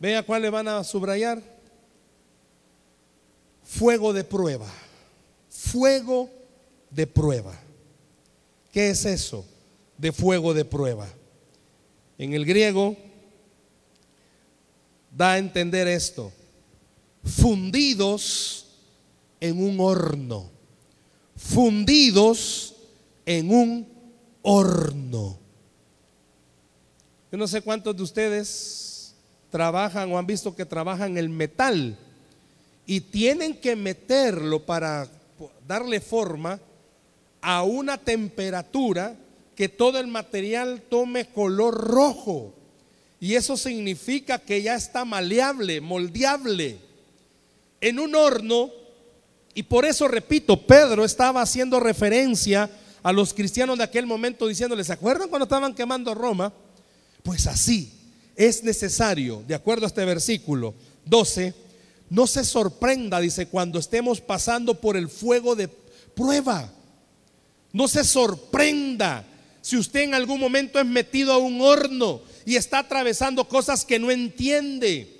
Vea 0.00 0.24
cuál 0.24 0.42
le 0.42 0.50
van 0.50 0.66
a 0.66 0.82
subrayar. 0.82 1.55
Fuego 3.66 4.12
de 4.12 4.24
prueba 4.24 4.66
fuego 5.56 6.30
de 6.90 7.06
prueba. 7.06 7.58
¿Qué 8.72 8.90
es 8.90 9.04
eso 9.04 9.44
de 9.96 10.12
fuego 10.12 10.54
de 10.54 10.64
prueba? 10.64 11.08
En 12.18 12.34
el 12.34 12.44
griego 12.44 12.96
da 15.10 15.32
a 15.32 15.38
entender 15.38 15.88
esto, 15.88 16.30
fundidos 17.24 18.66
en 19.40 19.62
un 19.62 19.80
horno, 19.80 20.50
fundidos 21.36 22.74
en 23.24 23.50
un 23.50 23.88
horno. 24.42 25.38
Yo 27.32 27.38
no 27.38 27.48
sé 27.48 27.62
cuántos 27.62 27.96
de 27.96 28.02
ustedes 28.02 29.14
trabajan 29.50 30.12
o 30.12 30.18
han 30.18 30.26
visto 30.26 30.54
que 30.54 30.66
trabajan 30.66 31.16
el 31.16 31.28
metal 31.28 31.98
y 32.86 33.00
tienen 33.00 33.56
que 33.56 33.76
meterlo 33.76 34.64
para 34.64 35.08
darle 35.66 36.00
forma 36.00 36.60
a 37.40 37.62
una 37.62 37.98
temperatura 37.98 39.16
que 39.54 39.68
todo 39.68 39.98
el 39.98 40.06
material 40.06 40.82
tome 40.88 41.26
color 41.26 41.74
rojo. 41.74 42.54
Y 43.18 43.34
eso 43.34 43.56
significa 43.56 44.38
que 44.38 44.62
ya 44.62 44.74
está 44.74 45.04
maleable, 45.04 45.80
moldeable. 45.80 46.78
En 47.80 47.98
un 47.98 48.14
horno, 48.14 48.70
y 49.54 49.62
por 49.62 49.84
eso 49.84 50.06
repito, 50.06 50.66
Pedro 50.66 51.04
estaba 51.04 51.42
haciendo 51.42 51.80
referencia 51.80 52.70
a 53.02 53.12
los 53.12 53.32
cristianos 53.32 53.78
de 53.78 53.84
aquel 53.84 54.06
momento 54.06 54.46
diciéndoles, 54.46 54.86
¿se 54.86 54.92
acuerdan 54.92 55.28
cuando 55.28 55.44
estaban 55.44 55.74
quemando 55.74 56.14
Roma? 56.14 56.52
Pues 57.22 57.46
así 57.46 57.92
es 58.36 58.62
necesario, 58.62 59.42
de 59.48 59.54
acuerdo 59.54 59.86
a 59.86 59.88
este 59.88 60.04
versículo 60.04 60.74
12, 61.06 61.54
no 62.08 62.26
se 62.26 62.44
sorprenda, 62.44 63.20
dice, 63.20 63.46
cuando 63.48 63.78
estemos 63.78 64.20
pasando 64.20 64.80
por 64.80 64.96
el 64.96 65.08
fuego 65.08 65.56
de 65.56 65.68
prueba. 65.68 66.70
No 67.72 67.88
se 67.88 68.04
sorprenda 68.04 69.24
si 69.60 69.76
usted 69.76 70.00
en 70.00 70.14
algún 70.14 70.38
momento 70.38 70.78
es 70.78 70.86
metido 70.86 71.32
a 71.32 71.38
un 71.38 71.60
horno 71.60 72.20
y 72.44 72.56
está 72.56 72.78
atravesando 72.78 73.48
cosas 73.48 73.84
que 73.84 73.98
no 73.98 74.10
entiende. 74.10 75.12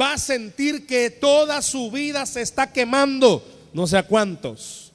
Va 0.00 0.12
a 0.12 0.18
sentir 0.18 0.86
que 0.86 1.10
toda 1.10 1.62
su 1.62 1.90
vida 1.90 2.26
se 2.26 2.42
está 2.42 2.72
quemando. 2.72 3.42
No 3.72 3.86
sé 3.86 3.96
a 3.96 4.06
cuántos. 4.06 4.92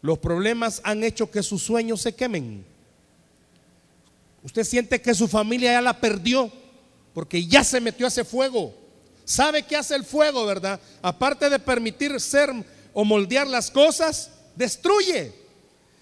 Los 0.00 0.18
problemas 0.18 0.80
han 0.82 1.04
hecho 1.04 1.30
que 1.30 1.42
sus 1.42 1.62
sueños 1.62 2.00
se 2.00 2.14
quemen. 2.14 2.64
Usted 4.42 4.64
siente 4.64 5.00
que 5.00 5.14
su 5.14 5.28
familia 5.28 5.72
ya 5.72 5.80
la 5.80 6.00
perdió 6.00 6.50
porque 7.14 7.46
ya 7.46 7.62
se 7.62 7.80
metió 7.80 8.06
a 8.06 8.08
ese 8.08 8.24
fuego. 8.24 8.74
¿Sabe 9.24 9.62
qué 9.62 9.76
hace 9.76 9.94
el 9.94 10.04
fuego, 10.04 10.44
verdad? 10.44 10.80
Aparte 11.00 11.48
de 11.48 11.58
permitir 11.58 12.20
ser 12.20 12.50
o 12.92 13.04
moldear 13.04 13.46
las 13.46 13.70
cosas, 13.70 14.30
destruye. 14.56 15.32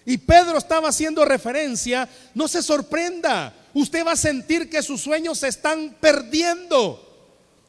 Y 0.05 0.17
Pedro 0.17 0.57
estaba 0.57 0.89
haciendo 0.89 1.23
referencia, 1.25 2.09
no 2.33 2.47
se 2.47 2.63
sorprenda, 2.63 3.53
usted 3.73 4.05
va 4.05 4.13
a 4.13 4.17
sentir 4.17 4.69
que 4.69 4.81
sus 4.81 5.01
sueños 5.01 5.39
se 5.39 5.47
están 5.47 5.95
perdiendo. 5.99 7.07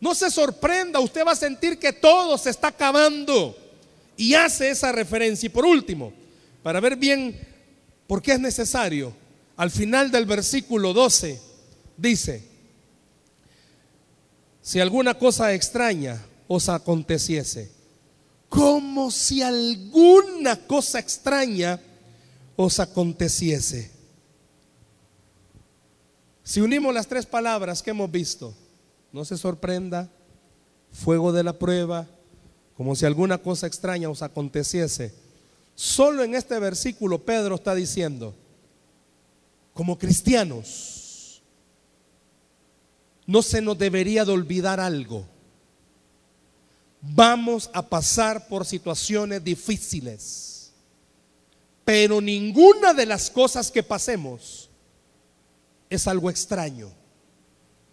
No 0.01 0.15
se 0.15 0.31
sorprenda, 0.31 0.99
usted 0.99 1.25
va 1.25 1.33
a 1.33 1.37
sentir 1.37 1.79
que 1.79 1.93
todo 1.93 2.37
se 2.39 2.51
está 2.51 2.69
acabando. 2.69 3.57
Y 4.17 4.35
hace 4.35 4.71
esa 4.71 4.91
referencia. 4.91 5.47
Y 5.47 5.51
por 5.51 5.65
último, 5.65 6.13
para 6.63 6.81
ver 6.81 6.97
bien 6.97 7.39
por 8.07 8.21
qué 8.21 8.33
es 8.33 8.41
necesario, 8.41 9.15
al 9.57 9.71
final 9.71 10.11
del 10.11 10.27
versículo 10.27 10.93
12 10.93 11.41
dice, 11.97 12.52
si 14.63 14.79
alguna 14.79 15.15
cosa 15.15 15.53
extraña 15.53 16.25
os 16.47 16.69
aconteciese, 16.69 17.71
como 18.49 19.11
si 19.11 19.43
alguna 19.43 20.57
cosa 20.57 21.01
extraña 21.01 21.81
os 22.55 22.79
aconteciese. 22.79 23.91
Si 26.45 26.61
unimos 26.61 26.95
las 26.95 27.09
tres 27.09 27.27
palabras 27.27 27.83
que 27.83 27.91
hemos 27.91 28.11
visto, 28.11 28.55
no 29.13 29.25
se 29.25 29.37
sorprenda, 29.37 30.09
fuego 30.93 31.33
de 31.33 31.43
la 31.43 31.59
prueba, 31.59 32.07
como 32.77 32.95
si 32.95 33.05
alguna 33.05 33.39
cosa 33.39 33.67
extraña 33.67 34.11
os 34.11 34.23
aconteciese. 34.23 35.13
Solo 35.75 36.23
en 36.23 36.35
este 36.35 36.59
versículo 36.59 37.19
Pedro 37.19 37.57
está 37.57 37.75
diciendo, 37.75 38.35
como 39.73 39.99
cristianos, 39.99 41.02
no 43.27 43.43
se 43.43 43.61
nos 43.61 43.79
debería 43.79 44.25
de 44.25 44.33
olvidar 44.33 44.81
algo. 44.81 45.27
Vamos 47.01 47.71
a 47.73 47.83
pasar 47.83 48.47
por 48.47 48.65
situaciones 48.65 49.43
difíciles, 49.43 50.73
pero 51.85 52.21
ninguna 52.21 52.95
de 52.95 53.07
las 53.07 53.31
cosas 53.31 53.71
que 53.71 53.83
pasemos 53.83 54.71
es 55.91 56.07
algo 56.07 56.31
extraño, 56.31 56.91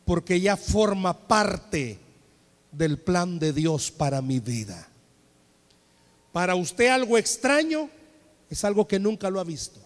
porque 0.06 0.40
ya 0.40 0.56
forma 0.56 1.28
parte 1.28 2.00
del 2.72 3.00
plan 3.00 3.40
de 3.40 3.52
Dios 3.52 3.92
para 3.92 4.22
mi 4.22 4.40
vida. 4.40 4.88
Para 6.32 6.56
usted 6.56 6.90
algo 6.90 7.18
extraño 7.18 7.90
es 8.50 8.64
algo 8.64 8.88
que 8.88 9.00
nunca 9.00 9.30
lo 9.30 9.40
ha 9.40 9.44
visto. 9.44 9.80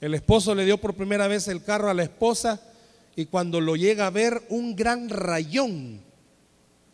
El 0.00 0.14
esposo 0.14 0.54
le 0.54 0.66
dio 0.66 0.78
por 0.78 0.94
primera 0.94 1.26
vez 1.26 1.48
el 1.48 1.62
carro 1.64 1.88
a 1.88 1.94
la 1.94 2.02
esposa 2.02 2.60
y 3.16 3.26
cuando 3.26 3.60
lo 3.60 3.74
llega 3.74 4.06
a 4.06 4.10
ver 4.10 4.46
un 4.50 4.76
gran 4.76 5.08
rayón, 5.08 6.00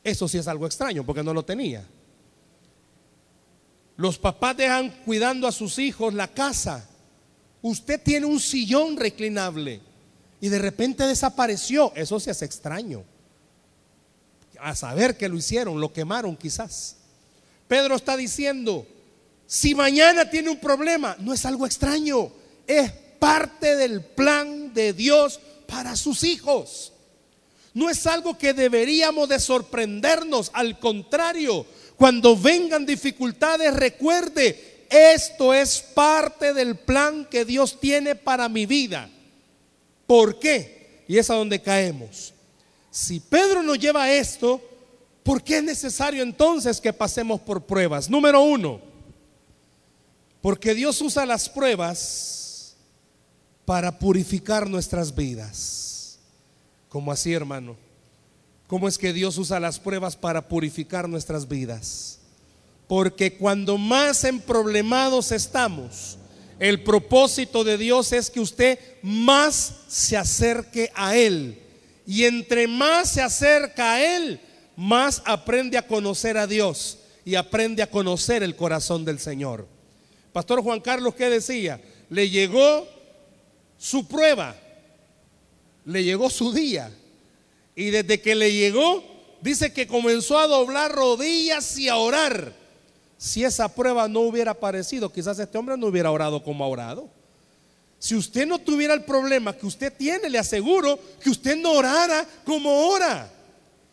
eso 0.03 0.27
sí 0.29 0.39
es 0.39 0.49
algo 0.49 0.67
extraño 0.67 1.05
porque 1.05 1.23
no 1.23 1.35
lo 1.35 1.45
tenía. 1.45 1.85
Los 3.97 4.19
papás 4.19 4.57
dejan 4.57 4.91
cuidando 5.05 5.47
a 5.47 5.53
sus 5.53 5.79
hijos 5.79 6.15
la 6.15 6.29
casa 6.29 6.89
Usted 7.63 8.01
tiene 8.03 8.27
un 8.27 8.41
sillón 8.41 8.97
reclinable 8.97 9.81
y 10.41 10.49
de 10.49 10.59
repente 10.59 11.07
desapareció. 11.07 11.93
Eso 11.95 12.19
se 12.19 12.33
hace 12.33 12.45
extraño. 12.45 13.05
A 14.61 14.75
saber 14.75 15.17
que 15.17 15.29
lo 15.29 15.37
hicieron, 15.37 15.81
lo 15.81 15.93
quemaron 15.93 16.37
quizás. 16.37 16.97
Pedro 17.69 17.95
está 17.95 18.17
diciendo, 18.17 18.85
si 19.47 19.75
mañana 19.77 20.29
tiene 20.29 20.51
un 20.51 20.59
problema, 20.59 21.17
no 21.21 21.33
es 21.33 21.47
algo 21.47 21.65
extraño, 21.65 22.33
es 22.67 22.91
parte 23.21 23.77
del 23.77 24.05
plan 24.05 24.75
de 24.75 24.93
Dios 24.93 25.41
para 25.73 25.97
sus 25.97 26.23
hijos. 26.23 26.93
No 27.73 27.89
es 27.89 28.07
algo 28.07 28.37
que 28.37 28.53
deberíamos 28.53 29.27
de 29.31 29.41
sorprendernos, 29.41 30.51
al 30.53 30.79
contrario, 30.79 31.65
cuando 31.97 32.37
vengan 32.37 32.85
dificultades, 32.85 33.73
recuerde, 33.73 34.85
esto 34.91 35.55
es 35.55 35.81
parte 35.81 36.53
del 36.53 36.77
plan 36.77 37.25
que 37.25 37.47
Dios 37.47 37.81
tiene 37.81 38.15
para 38.15 38.51
mi 38.51 38.67
vida. 38.67 39.09
¿Por 40.07 40.39
qué? 40.39 41.05
Y 41.09 41.17
es 41.17 41.31
a 41.31 41.37
donde 41.37 41.63
caemos. 41.63 42.35
Si 42.91 43.19
Pedro 43.19 43.63
nos 43.63 43.79
lleva 43.79 44.03
a 44.03 44.13
esto, 44.13 44.61
¿por 45.23 45.43
qué 45.43 45.57
es 45.57 45.65
necesario 45.65 46.23
entonces 46.23 46.83
que 46.83 46.93
pasemos 46.93 47.41
por 47.41 47.65
pruebas? 47.65 48.11
Número 48.11 48.43
uno, 48.43 48.79
porque 50.43 50.75
Dios 50.75 51.01
usa 51.01 51.25
las 51.25 51.49
pruebas 51.49 52.42
para 53.65 53.99
purificar 53.99 54.69
nuestras 54.69 55.15
vidas. 55.15 56.19
¿Cómo 56.89 57.13
así, 57.13 57.33
hermano? 57.33 57.77
¿Cómo 58.67 58.89
es 58.89 58.99
que 58.99 59.13
Dios 59.13 59.39
usa 59.39 59.61
las 59.61 59.79
pruebas 59.79 60.17
para 60.17 60.49
purificar 60.49 61.09
nuestras 61.09 61.47
vidas? 61.47 62.19
Porque 62.89 63.37
cuando 63.37 63.79
más 63.79 64.25
emproblemados 64.25 65.33
estamos, 65.33 66.19
el 66.59 66.83
propósito 66.83 67.65
de 67.65 67.79
Dios 67.79 68.13
es 68.13 68.31
que 68.31 68.41
usted 68.41 68.79
más 69.03 69.75
se 69.89 70.17
acerque 70.17 70.91
a 70.95 71.17
Él. 71.17 71.59
Y 72.07 72.25
entre 72.25 72.67
más 72.67 73.11
se 73.11 73.23
acerca 73.23 73.95
a 73.95 74.17
Él, 74.17 74.41
más 74.77 75.23
aprende 75.25 75.79
a 75.79 75.87
conocer 75.87 76.37
a 76.37 76.47
Dios 76.47 76.99
y 77.25 77.37
aprende 77.37 77.83
a 77.83 77.91
conocer 77.91 78.43
el 78.43 78.57
corazón 78.57 79.05
del 79.05 79.19
Señor. 79.19 79.67
Pastor 80.33 80.63
Juan 80.63 80.81
Carlos, 80.81 81.15
¿qué 81.15 81.29
decía? 81.31 81.81
Le 82.11 82.29
llegó 82.29 82.87
su 83.83 84.07
prueba, 84.07 84.55
le 85.85 86.05
llegó 86.05 86.31
su 86.31 86.53
día. 86.53 86.89
Y 87.75 87.91
desde 87.91 88.21
que 88.21 88.37
le 88.37 88.53
llegó, 88.53 89.03
dice 89.41 89.73
que 89.73 89.89
comenzó 89.89 90.39
a 90.39 90.47
doblar 90.47 90.93
rodillas 90.93 91.77
y 91.77 91.89
a 91.89 91.97
orar 91.97 92.55
si 93.19 93.43
esa 93.43 93.75
prueba 93.75 94.07
no 94.07 94.21
hubiera 94.21 94.53
aparecido, 94.53 95.13
quizás 95.13 95.37
este 95.41 95.59
hombre 95.59 95.77
no 95.77 95.89
hubiera 95.89 96.13
orado 96.13 96.45
como 96.45 96.65
ha 96.65 96.69
orado. 96.69 97.09
Si 97.99 98.15
usted 98.15 98.47
no 98.47 98.61
tuviera 98.61 98.95
el 98.95 99.03
problema 99.03 99.53
que 99.53 99.67
usted 99.67 99.93
tiene, 99.93 100.31
le 100.31 100.39
aseguro 100.39 100.97
que 101.21 101.31
usted 101.31 101.57
no 101.57 101.73
orara 101.73 102.25
como 102.45 102.87
ora. 102.89 103.29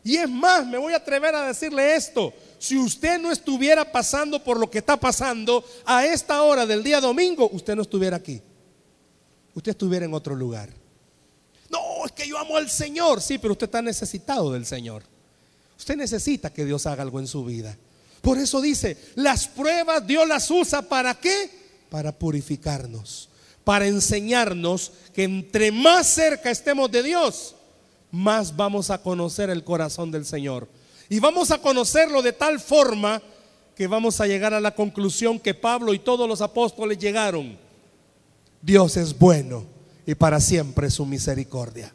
Y 0.04 0.17
es 0.17 0.30
más, 0.30 0.67
me 0.67 0.78
voy 0.78 0.93
a 0.93 0.97
atrever 0.97 1.34
a 1.34 1.47
decirle 1.47 1.95
esto. 1.95 2.32
Si 2.60 2.78
usted 2.78 3.19
no 3.19 3.32
estuviera 3.32 3.91
pasando 3.91 4.43
por 4.43 4.60
lo 4.60 4.69
que 4.69 4.78
está 4.78 4.97
pasando 4.97 5.63
a 5.84 6.06
esta 6.06 6.43
hora 6.43 6.67
del 6.67 6.84
día 6.84 7.02
domingo, 7.02 7.49
usted 7.52 7.75
no 7.75 7.82
estuviera 7.82 8.17
aquí. 8.17 8.39
Usted 9.55 9.71
estuviera 9.71 10.05
en 10.05 10.13
otro 10.13 10.35
lugar. 10.35 10.69
No, 11.69 12.05
es 12.05 12.12
que 12.12 12.27
yo 12.27 12.38
amo 12.38 12.57
al 12.57 12.69
Señor. 12.69 13.21
Sí, 13.21 13.38
pero 13.38 13.53
usted 13.53 13.67
está 13.67 13.81
necesitado 13.81 14.51
del 14.51 14.65
Señor. 14.65 15.03
Usted 15.77 15.95
necesita 15.95 16.51
que 16.51 16.65
Dios 16.65 16.85
haga 16.85 17.03
algo 17.03 17.19
en 17.19 17.27
su 17.27 17.45
vida. 17.45 17.77
Por 18.21 18.38
eso 18.38 18.59
dice, 18.62 18.97
las 19.15 19.47
pruebas 19.47 20.05
Dios 20.05 20.27
las 20.27 20.49
usa 20.51 20.81
para 20.81 21.15
qué? 21.15 21.49
Para 21.89 22.12
purificarnos, 22.12 23.29
para 23.63 23.88
enseñarnos 23.88 24.91
que 25.13 25.23
entre 25.23 25.71
más 25.71 26.07
cerca 26.07 26.51
estemos 26.51 26.91
de 26.91 27.01
Dios, 27.01 27.55
más 28.12 28.55
vamos 28.55 28.89
a 28.89 29.01
conocer 29.01 29.49
el 29.49 29.63
corazón 29.63 30.12
del 30.12 30.25
Señor. 30.25 30.67
Y 31.07 31.19
vamos 31.19 31.51
a 31.51 31.59
conocerlo 31.59 32.21
de 32.21 32.33
tal 32.33 32.59
forma 32.59 33.21
que 33.75 33.88
vamos 33.88 34.19
a 34.19 34.27
llegar 34.27 34.53
a 34.53 34.59
la 34.59 34.75
conclusión 34.75 35.39
que 35.39 35.53
Pablo 35.53 35.93
y 35.93 35.99
todos 35.99 36.27
los 36.27 36.41
apóstoles 36.41 36.99
llegaron. 36.99 37.57
Dios 38.62 38.98
es 38.98 39.17
bueno 39.17 39.65
y 40.06 40.15
para 40.15 40.39
siempre 40.39 40.89
su 40.89 41.06
misericordia. 41.06 41.93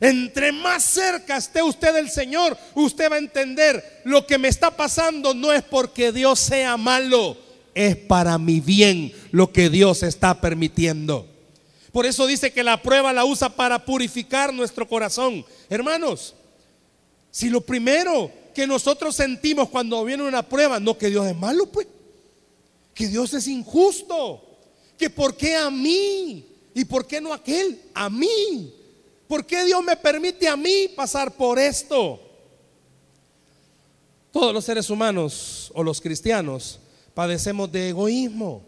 Entre 0.00 0.52
más 0.52 0.84
cerca 0.84 1.36
esté 1.36 1.62
usted 1.62 1.94
del 1.94 2.08
Señor, 2.08 2.56
usted 2.74 3.10
va 3.10 3.16
a 3.16 3.18
entender 3.18 4.02
lo 4.04 4.26
que 4.26 4.38
me 4.38 4.48
está 4.48 4.76
pasando 4.76 5.34
no 5.34 5.52
es 5.52 5.62
porque 5.62 6.12
Dios 6.12 6.38
sea 6.38 6.76
malo, 6.76 7.36
es 7.74 7.96
para 7.96 8.38
mi 8.38 8.60
bien 8.60 9.12
lo 9.32 9.52
que 9.52 9.70
Dios 9.70 10.02
está 10.02 10.40
permitiendo. 10.40 11.26
Por 11.90 12.06
eso 12.06 12.26
dice 12.26 12.52
que 12.52 12.62
la 12.62 12.80
prueba 12.80 13.12
la 13.12 13.24
usa 13.24 13.48
para 13.48 13.84
purificar 13.84 14.54
nuestro 14.54 14.86
corazón. 14.86 15.44
Hermanos, 15.68 16.34
si 17.30 17.48
lo 17.48 17.60
primero 17.60 18.30
que 18.54 18.66
nosotros 18.66 19.16
sentimos 19.16 19.68
cuando 19.68 20.04
viene 20.04 20.22
una 20.22 20.42
prueba, 20.42 20.78
no 20.78 20.96
que 20.96 21.08
Dios 21.08 21.26
es 21.26 21.36
malo, 21.36 21.66
pues, 21.66 21.86
que 22.94 23.08
Dios 23.08 23.34
es 23.34 23.48
injusto, 23.48 24.47
que 24.98 25.08
por 25.08 25.36
qué 25.36 25.54
a 25.54 25.70
mí 25.70 26.44
y 26.74 26.84
por 26.84 27.06
qué 27.06 27.20
no 27.20 27.32
a 27.32 27.36
aquel, 27.36 27.80
a 27.94 28.10
mí. 28.10 28.74
¿Por 29.26 29.46
qué 29.46 29.64
Dios 29.64 29.82
me 29.84 29.96
permite 29.96 30.48
a 30.48 30.56
mí 30.56 30.88
pasar 30.94 31.32
por 31.34 31.58
esto? 31.58 32.20
Todos 34.32 34.52
los 34.52 34.64
seres 34.64 34.90
humanos 34.90 35.70
o 35.74 35.82
los 35.82 36.00
cristianos 36.00 36.80
padecemos 37.14 37.70
de 37.70 37.90
egoísmo. 37.90 38.62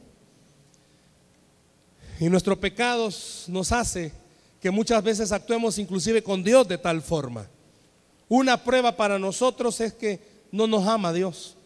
Y 2.18 2.28
nuestros 2.28 2.58
pecados 2.58 3.44
nos 3.48 3.72
hace 3.72 4.12
que 4.60 4.70
muchas 4.70 5.02
veces 5.02 5.32
actuemos 5.32 5.78
inclusive 5.78 6.22
con 6.22 6.44
Dios 6.44 6.68
de 6.68 6.78
tal 6.78 7.00
forma. 7.00 7.48
Una 8.28 8.62
prueba 8.62 8.96
para 8.96 9.18
nosotros 9.18 9.80
es 9.80 9.94
que 9.94 10.20
no 10.52 10.66
nos 10.66 10.86
ama 10.86 11.12
Dios. 11.12 11.56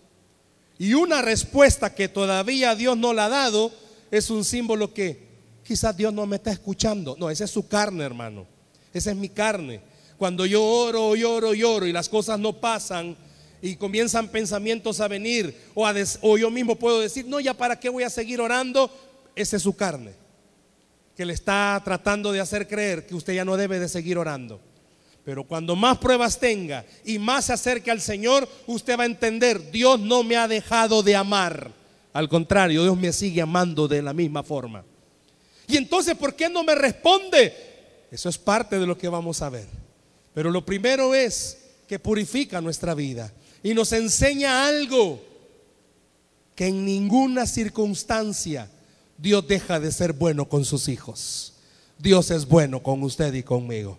Y 0.79 0.95
una 0.95 1.23
respuesta 1.23 1.95
que 1.95 2.09
todavía 2.09 2.75
Dios 2.75 2.97
no 2.97 3.13
la 3.13 3.27
ha 3.27 3.29
dado 3.29 3.73
es 4.17 4.31
un 4.31 4.45
símbolo 4.45 4.95
que 4.95 5.19
quizás 5.65 5.97
Dios 5.97 6.13
no 6.13 6.25
me 6.25 6.37
está 6.37 6.53
escuchando. 6.53 7.17
No, 7.19 7.31
esa 7.31 7.45
es 7.45 7.51
su 7.51 7.67
carne, 7.67 8.05
hermano. 8.05 8.47
Esa 8.93 9.11
es 9.11 9.17
mi 9.17 9.29
carne. 9.29 9.81
Cuando 10.17 10.47
yo 10.47 10.63
oro, 10.63 11.17
lloro, 11.17 11.53
lloro 11.53 11.87
y 11.87 11.93
las 11.93 12.09
cosas 12.09 12.39
no 12.39 12.53
pasan 12.61 13.17
y 13.61 13.75
comienzan 13.75 14.29
pensamientos 14.29 15.01
a 15.01 15.09
venir 15.09 15.57
o, 15.75 15.85
a 15.87 15.95
o 16.21 16.39
yo 16.39 16.51
mismo 16.51 16.77
puedo 16.77 17.01
decir, 17.01 17.27
no, 17.27 17.41
ya 17.41 17.55
para 17.55 17.81
qué 17.81 17.89
voy 17.89 18.05
a 18.05 18.11
seguir 18.11 18.41
orando, 18.41 18.91
esa 19.35 19.57
es 19.57 19.63
su 19.63 19.75
carne, 19.75 20.13
que 21.17 21.25
le 21.25 21.33
está 21.33 21.81
tratando 21.85 22.31
de 22.31 22.41
hacer 22.41 22.69
creer 22.69 23.07
que 23.07 23.17
usted 23.17 23.35
ya 23.35 23.45
no 23.45 23.57
debe 23.57 23.81
de 23.81 23.89
seguir 23.89 24.17
orando. 24.17 24.61
Pero 25.25 25.43
cuando 25.43 25.75
más 25.75 25.99
pruebas 25.99 26.39
tenga 26.39 26.85
y 27.05 27.19
más 27.19 27.47
se 27.47 27.55
acerque 27.55 27.91
al 27.91 28.01
Señor, 28.01 28.49
usted 28.67 28.97
va 28.97 29.05
a 29.05 29.07
entender, 29.07 29.73
Dios 29.73 29.99
no 29.99 30.23
me 30.23 30.37
ha 30.37 30.47
dejado 30.47 31.03
de 31.03 31.17
amar. 31.17 31.84
Al 32.15 32.29
contrario, 32.29 32.85
Dios 32.85 32.97
me 32.97 33.13
sigue 33.13 33.43
amando 33.43 33.89
de 33.89 34.01
la 34.01 34.13
misma 34.13 34.45
forma. 34.45 34.85
Y 35.67 35.77
entonces, 35.77 36.17
¿por 36.17 36.35
qué 36.35 36.49
no 36.49 36.63
me 36.63 36.75
responde? 36.75 37.53
Eso 38.11 38.29
es 38.29 38.39
parte 38.39 38.79
de 38.79 38.87
lo 38.87 38.97
que 38.97 39.09
vamos 39.09 39.43
a 39.43 39.51
ver. 39.51 39.67
Pero 40.33 40.51
lo 40.51 40.65
primero 40.65 41.13
es 41.13 41.59
que 41.89 41.99
purifica 41.99 42.61
nuestra 42.61 42.95
vida 42.95 43.33
y 43.65 43.75
nos 43.75 43.93
enseña 43.93 44.67
algo 44.67 45.21
que 46.55 46.69
en 46.69 46.85
ninguna 46.85 47.47
circunstancia 47.47 48.71
Dios 49.19 49.47
deja 49.49 49.81
de 49.81 49.91
ser 49.91 50.13
bueno 50.13 50.49
con 50.49 50.65
sus 50.65 50.87
hijos. 50.87 51.55
Dios 51.99 52.31
es 52.31 52.47
bueno 52.47 52.81
con 52.81 53.03
usted 53.03 53.35
y 53.35 53.43
conmigo. 53.43 53.99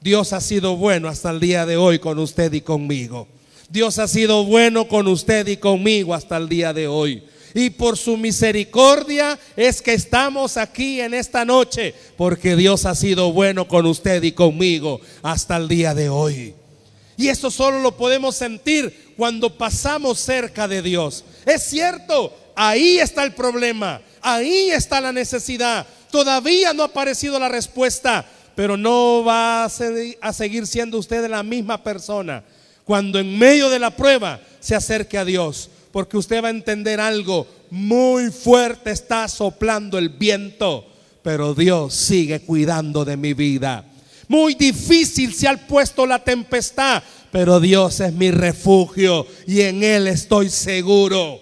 Dios 0.00 0.32
ha 0.32 0.40
sido 0.40 0.76
bueno 0.76 1.08
hasta 1.08 1.30
el 1.30 1.40
día 1.40 1.66
de 1.66 1.76
hoy 1.76 1.98
con 1.98 2.20
usted 2.20 2.52
y 2.52 2.60
conmigo. 2.60 3.26
Dios 3.68 3.98
ha 3.98 4.06
sido 4.06 4.44
bueno 4.44 4.86
con 4.86 5.08
usted 5.08 5.46
y 5.48 5.56
conmigo 5.56 6.14
hasta 6.14 6.36
el 6.36 6.48
día 6.48 6.72
de 6.72 6.86
hoy. 6.86 7.24
Y 7.54 7.70
por 7.70 7.96
su 7.96 8.16
misericordia 8.16 9.38
es 9.56 9.82
que 9.82 9.94
estamos 9.94 10.56
aquí 10.56 11.00
en 11.00 11.14
esta 11.14 11.44
noche, 11.44 11.94
porque 12.16 12.56
Dios 12.56 12.86
ha 12.86 12.94
sido 12.94 13.32
bueno 13.32 13.66
con 13.68 13.86
usted 13.86 14.22
y 14.22 14.32
conmigo 14.32 15.00
hasta 15.22 15.56
el 15.56 15.68
día 15.68 15.94
de 15.94 16.08
hoy. 16.08 16.54
Y 17.16 17.28
eso 17.28 17.50
solo 17.50 17.80
lo 17.80 17.96
podemos 17.96 18.36
sentir 18.36 19.14
cuando 19.16 19.56
pasamos 19.56 20.20
cerca 20.20 20.68
de 20.68 20.82
Dios. 20.82 21.24
Es 21.44 21.64
cierto, 21.64 22.32
ahí 22.54 22.98
está 22.98 23.24
el 23.24 23.32
problema, 23.32 24.00
ahí 24.20 24.70
está 24.70 25.00
la 25.00 25.12
necesidad. 25.12 25.86
Todavía 26.10 26.72
no 26.72 26.84
ha 26.84 26.86
aparecido 26.86 27.38
la 27.38 27.48
respuesta, 27.48 28.24
pero 28.54 28.76
no 28.76 29.24
va 29.24 29.64
a, 29.64 30.32
seguir 30.32 30.66
siendo 30.66 30.98
usted 30.98 31.28
la 31.28 31.42
misma 31.42 31.82
persona 31.82 32.42
cuando 32.84 33.18
en 33.18 33.38
medio 33.38 33.68
de 33.68 33.78
la 33.78 33.90
prueba 33.90 34.40
se 34.60 34.74
acerque 34.74 35.18
a 35.18 35.24
Dios, 35.24 35.68
porque 35.98 36.16
usted 36.16 36.44
va 36.44 36.46
a 36.46 36.52
entender 36.52 37.00
algo, 37.00 37.44
muy 37.70 38.30
fuerte 38.30 38.92
está 38.92 39.26
soplando 39.26 39.98
el 39.98 40.10
viento, 40.10 40.86
pero 41.24 41.54
Dios 41.54 41.92
sigue 41.92 42.38
cuidando 42.38 43.04
de 43.04 43.16
mi 43.16 43.34
vida. 43.34 43.84
Muy 44.28 44.54
difícil 44.54 45.34
se 45.34 45.48
ha 45.48 45.56
puesto 45.56 46.06
la 46.06 46.22
tempestad, 46.22 47.02
pero 47.32 47.58
Dios 47.58 47.98
es 47.98 48.12
mi 48.12 48.30
refugio 48.30 49.26
y 49.44 49.62
en 49.62 49.82
Él 49.82 50.06
estoy 50.06 50.50
seguro. 50.50 51.40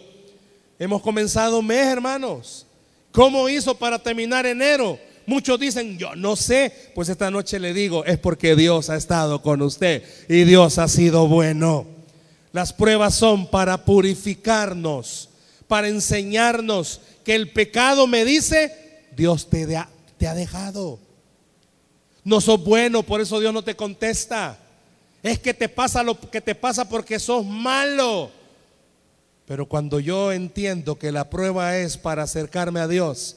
Hemos 0.79 1.03
comenzado 1.03 1.61
mes, 1.61 1.89
hermanos. 1.89 2.67
¿Cómo 3.13 3.51
hizo 3.51 3.77
para 3.77 3.99
terminar 3.99 4.47
enero? 4.47 4.99
Muchos 5.27 5.61
dicen, 5.61 5.99
yo 5.99 6.17
no 6.17 6.35
sé, 6.35 6.73
pues 6.95 7.11
esta 7.11 7.31
noche 7.31 7.59
le 7.59 7.75
digo, 7.75 8.07
es 8.07 8.17
porque 8.17 8.57
Dios 8.57 8.89
ha 8.89 8.97
estado 8.97 9.43
con 9.43 9.61
usted 9.61 10.03
y 10.31 10.45
Dios 10.45 10.79
ha 10.79 10.89
sido 10.89 11.29
bueno. 11.29 11.96
Las 12.57 12.73
pruebas 12.73 13.15
son 13.15 13.49
para 13.49 13.85
purificarnos, 13.85 15.29
para 15.69 15.89
enseñarnos 15.89 17.03
que 17.23 17.35
el 17.35 17.53
pecado 17.53 18.07
me 18.07 18.25
dice, 18.25 19.05
Dios 19.15 19.51
te, 19.51 19.77
ha, 19.77 19.91
dejado. 20.35 20.99
No 22.25 22.41
sos 22.41 22.65
bueno, 22.65 23.03
por 23.03 23.21
eso 23.21 23.41
Dios 23.41 23.53
no 23.53 23.63
te 23.63 23.77
contesta. 23.77 24.59
Es 25.23 25.39
que 25.39 25.53
te 25.53 25.69
pasa 25.69 26.03
lo 26.03 26.19
que 26.19 26.41
te 26.41 26.55
pasa 26.55 26.89
porque 26.89 27.19
sos 27.19 27.45
malo. 27.45 28.31
Pero 29.45 29.67
cuando 29.67 30.01
yo 30.01 30.33
entiendo 30.33 30.99
que 30.99 31.13
la 31.13 31.29
prueba 31.29 31.77
es 31.77 31.99
para 31.99 32.23
acercarme 32.23 32.81
a 32.81 32.89
Dios, 32.89 33.37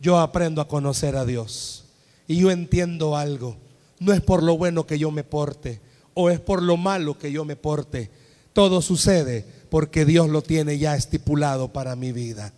yo 0.00 0.18
aprendo 0.18 0.60
a 0.60 0.66
conocer 0.66 1.14
a 1.14 1.24
Dios. 1.24 1.84
Y 2.26 2.38
yo 2.38 2.50
entiendo 2.50 3.16
algo. 3.16 3.56
No 4.00 4.12
es 4.12 4.20
por 4.20 4.42
lo 4.42 4.58
bueno 4.58 4.88
que 4.88 4.98
yo 4.98 5.12
me 5.12 5.22
porte 5.22 5.80
o 6.14 6.30
es 6.30 6.40
por 6.40 6.64
lo 6.64 6.76
malo 6.76 7.16
que 7.16 7.30
yo 7.30 7.44
me 7.44 7.54
porte. 7.54 8.23
Todo 8.54 8.80
sucede 8.80 9.44
porque 9.68 10.06
Dios 10.06 10.30
lo 10.30 10.40
tiene 10.42 10.78
ya 10.78 10.96
estipulado 10.96 11.72
para 11.72 11.96
mi 11.96 12.12
vida. 12.12 12.54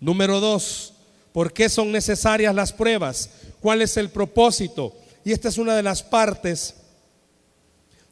Número 0.00 0.40
dos, 0.40 0.94
¿por 1.32 1.52
qué 1.52 1.68
son 1.68 1.92
necesarias 1.92 2.54
las 2.54 2.72
pruebas? 2.72 3.30
¿Cuál 3.60 3.82
es 3.82 3.96
el 3.98 4.08
propósito? 4.10 4.94
Y 5.24 5.32
esta 5.32 5.48
es 5.48 5.58
una 5.58 5.76
de 5.76 5.82
las 5.82 6.02
partes 6.02 6.74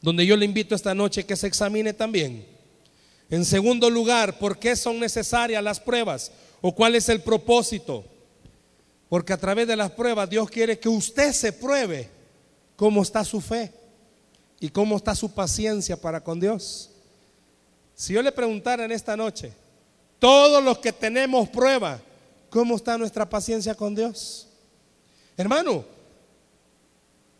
donde 0.02 0.26
yo 0.26 0.36
le 0.36 0.44
invito 0.44 0.74
esta 0.74 0.94
noche 0.94 1.24
que 1.24 1.34
se 1.34 1.46
examine 1.46 1.94
también. 1.94 2.46
En 3.30 3.46
segundo 3.46 3.88
lugar, 3.88 4.38
¿por 4.38 4.58
qué 4.58 4.76
son 4.76 5.00
necesarias 5.00 5.64
las 5.64 5.80
pruebas? 5.80 6.30
¿O 6.60 6.74
cuál 6.74 6.94
es 6.94 7.08
el 7.08 7.22
propósito? 7.22 8.04
Porque 9.08 9.32
a 9.32 9.38
través 9.38 9.66
de 9.66 9.76
las 9.76 9.92
pruebas 9.92 10.28
Dios 10.28 10.50
quiere 10.50 10.78
que 10.78 10.90
usted 10.90 11.32
se 11.32 11.54
pruebe 11.54 12.10
cómo 12.76 13.00
está 13.00 13.24
su 13.24 13.40
fe 13.40 13.72
y 14.60 14.68
cómo 14.68 14.98
está 14.98 15.14
su 15.14 15.32
paciencia 15.32 15.96
para 15.96 16.22
con 16.22 16.38
Dios. 16.38 16.90
Si 17.94 18.12
yo 18.12 18.22
le 18.22 18.32
preguntara 18.32 18.84
en 18.84 18.92
esta 18.92 19.16
noche, 19.16 19.52
todos 20.18 20.62
los 20.62 20.78
que 20.78 20.92
tenemos 20.92 21.48
prueba, 21.48 22.00
¿cómo 22.50 22.76
está 22.76 22.98
nuestra 22.98 23.28
paciencia 23.28 23.74
con 23.74 23.94
Dios? 23.94 24.48
Hermano, 25.36 25.84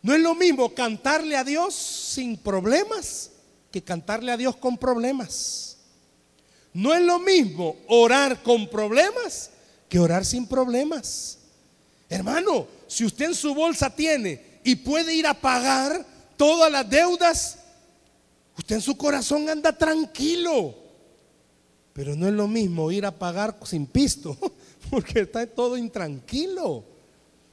no 0.03 0.15
es 0.15 0.21
lo 0.21 0.35
mismo 0.35 0.75
cantarle 0.75 1.37
a 1.37 1.45
Dios 1.45 1.75
sin 1.75 2.37
problemas 2.37 3.31
que 3.71 3.83
cantarle 3.83 4.31
a 4.31 4.37
Dios 4.37 4.55
con 4.57 4.77
problemas. 4.77 5.79
No 6.73 6.93
es 6.93 7.03
lo 7.03 7.19
mismo 7.19 7.77
orar 7.89 8.43
con 8.43 8.69
problemas 8.69 9.51
que 9.89 9.99
orar 9.99 10.25
sin 10.25 10.47
problemas. 10.47 11.39
Hermano, 12.09 12.67
si 12.87 13.05
usted 13.05 13.27
en 13.27 13.35
su 13.35 13.55
bolsa 13.55 13.89
tiene 13.89 14.61
y 14.63 14.77
puede 14.77 15.15
ir 15.15 15.27
a 15.27 15.35
pagar 15.35 16.05
todas 16.37 16.71
las 16.71 16.89
deudas, 16.89 17.59
usted 18.57 18.77
en 18.77 18.81
su 18.81 18.97
corazón 18.97 19.49
anda 19.49 19.77
tranquilo. 19.77 20.75
Pero 21.93 22.17
no 22.17 22.27
es 22.27 22.33
lo 22.33 22.49
mismo 22.49 22.91
ir 22.91 23.07
a 23.07 23.17
pagar 23.17 23.57
sin 23.65 23.87
pisto, 23.87 24.37
porque 24.91 25.21
está 25.21 25.47
todo 25.47 25.77
intranquilo. 25.77 26.85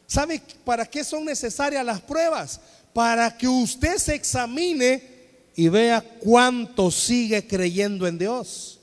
¿Sabe 0.08 0.42
para 0.66 0.86
qué 0.86 1.04
son 1.04 1.26
necesarias 1.26 1.86
las 1.86 2.02
pruebas? 2.02 2.60
Para 2.94 3.38
que 3.38 3.48
usted 3.48 3.98
se 3.98 4.16
examine 4.16 5.04
y 5.56 5.70
vea 5.70 6.02
cuánto 6.02 6.92
sigue 6.92 7.48
creyendo 7.48 8.08
en 8.08 8.18
Dios. 8.18 8.80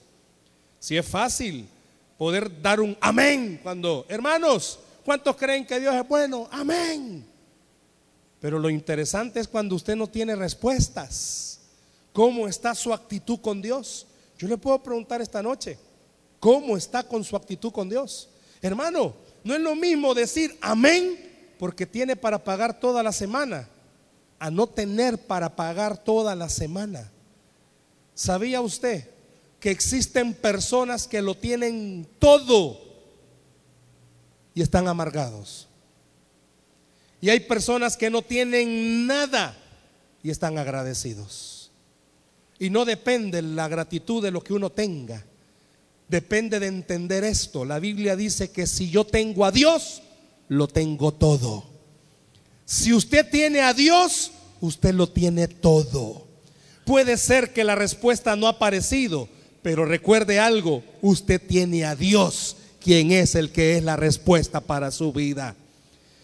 Si 0.78 0.96
es 0.96 1.06
fácil 1.06 1.68
poder 2.16 2.62
dar 2.62 2.80
un 2.80 2.96
amén 3.00 3.60
cuando, 3.62 4.06
hermanos, 4.08 4.78
¿Cuántos 5.08 5.36
creen 5.36 5.64
que 5.64 5.80
Dios 5.80 5.94
es 5.94 6.06
bueno? 6.06 6.46
Amén. 6.50 7.24
Pero 8.40 8.58
lo 8.58 8.68
interesante 8.68 9.40
es 9.40 9.48
cuando 9.48 9.74
usted 9.74 9.96
no 9.96 10.06
tiene 10.06 10.36
respuestas. 10.36 11.57
¿Cómo 12.18 12.48
está 12.48 12.74
su 12.74 12.92
actitud 12.92 13.38
con 13.38 13.62
Dios? 13.62 14.04
Yo 14.36 14.48
le 14.48 14.56
puedo 14.56 14.82
preguntar 14.82 15.22
esta 15.22 15.40
noche, 15.40 15.78
¿cómo 16.40 16.76
está 16.76 17.04
con 17.04 17.22
su 17.22 17.36
actitud 17.36 17.70
con 17.70 17.88
Dios? 17.88 18.28
Hermano, 18.60 19.14
no 19.44 19.54
es 19.54 19.60
lo 19.60 19.76
mismo 19.76 20.12
decir 20.14 20.58
amén 20.60 21.54
porque 21.60 21.86
tiene 21.86 22.16
para 22.16 22.42
pagar 22.42 22.80
toda 22.80 23.04
la 23.04 23.12
semana, 23.12 23.68
a 24.40 24.50
no 24.50 24.66
tener 24.66 25.16
para 25.16 25.54
pagar 25.54 25.96
toda 25.96 26.34
la 26.34 26.48
semana. 26.48 27.08
¿Sabía 28.16 28.62
usted 28.62 29.08
que 29.60 29.70
existen 29.70 30.34
personas 30.34 31.06
que 31.06 31.22
lo 31.22 31.36
tienen 31.36 32.04
todo 32.18 32.80
y 34.56 34.62
están 34.62 34.88
amargados. 34.88 35.68
Y 37.20 37.30
hay 37.30 37.38
personas 37.38 37.96
que 37.96 38.10
no 38.10 38.22
tienen 38.22 39.06
nada 39.06 39.56
y 40.20 40.30
están 40.30 40.58
agradecidos. 40.58 41.57
Y 42.58 42.70
no 42.70 42.84
depende 42.84 43.40
la 43.42 43.68
gratitud 43.68 44.22
de 44.22 44.30
lo 44.30 44.42
que 44.42 44.52
uno 44.52 44.70
tenga. 44.70 45.24
Depende 46.08 46.58
de 46.58 46.66
entender 46.66 47.24
esto. 47.24 47.64
La 47.64 47.78
Biblia 47.78 48.16
dice 48.16 48.50
que 48.50 48.66
si 48.66 48.90
yo 48.90 49.04
tengo 49.04 49.44
a 49.44 49.52
Dios, 49.52 50.02
lo 50.48 50.66
tengo 50.66 51.12
todo. 51.12 51.64
Si 52.64 52.92
usted 52.92 53.28
tiene 53.30 53.60
a 53.60 53.74
Dios, 53.74 54.32
usted 54.60 54.94
lo 54.94 55.08
tiene 55.08 55.48
todo. 55.48 56.26
Puede 56.84 57.16
ser 57.16 57.52
que 57.52 57.64
la 57.64 57.74
respuesta 57.74 58.34
no 58.34 58.46
ha 58.46 58.50
aparecido, 58.50 59.28
pero 59.62 59.84
recuerde 59.84 60.38
algo, 60.40 60.82
usted 61.02 61.40
tiene 61.46 61.84
a 61.84 61.94
Dios 61.94 62.56
quién 62.80 63.12
es 63.12 63.34
el 63.34 63.52
que 63.52 63.76
es 63.76 63.84
la 63.84 63.96
respuesta 63.96 64.60
para 64.60 64.90
su 64.90 65.12
vida. 65.12 65.54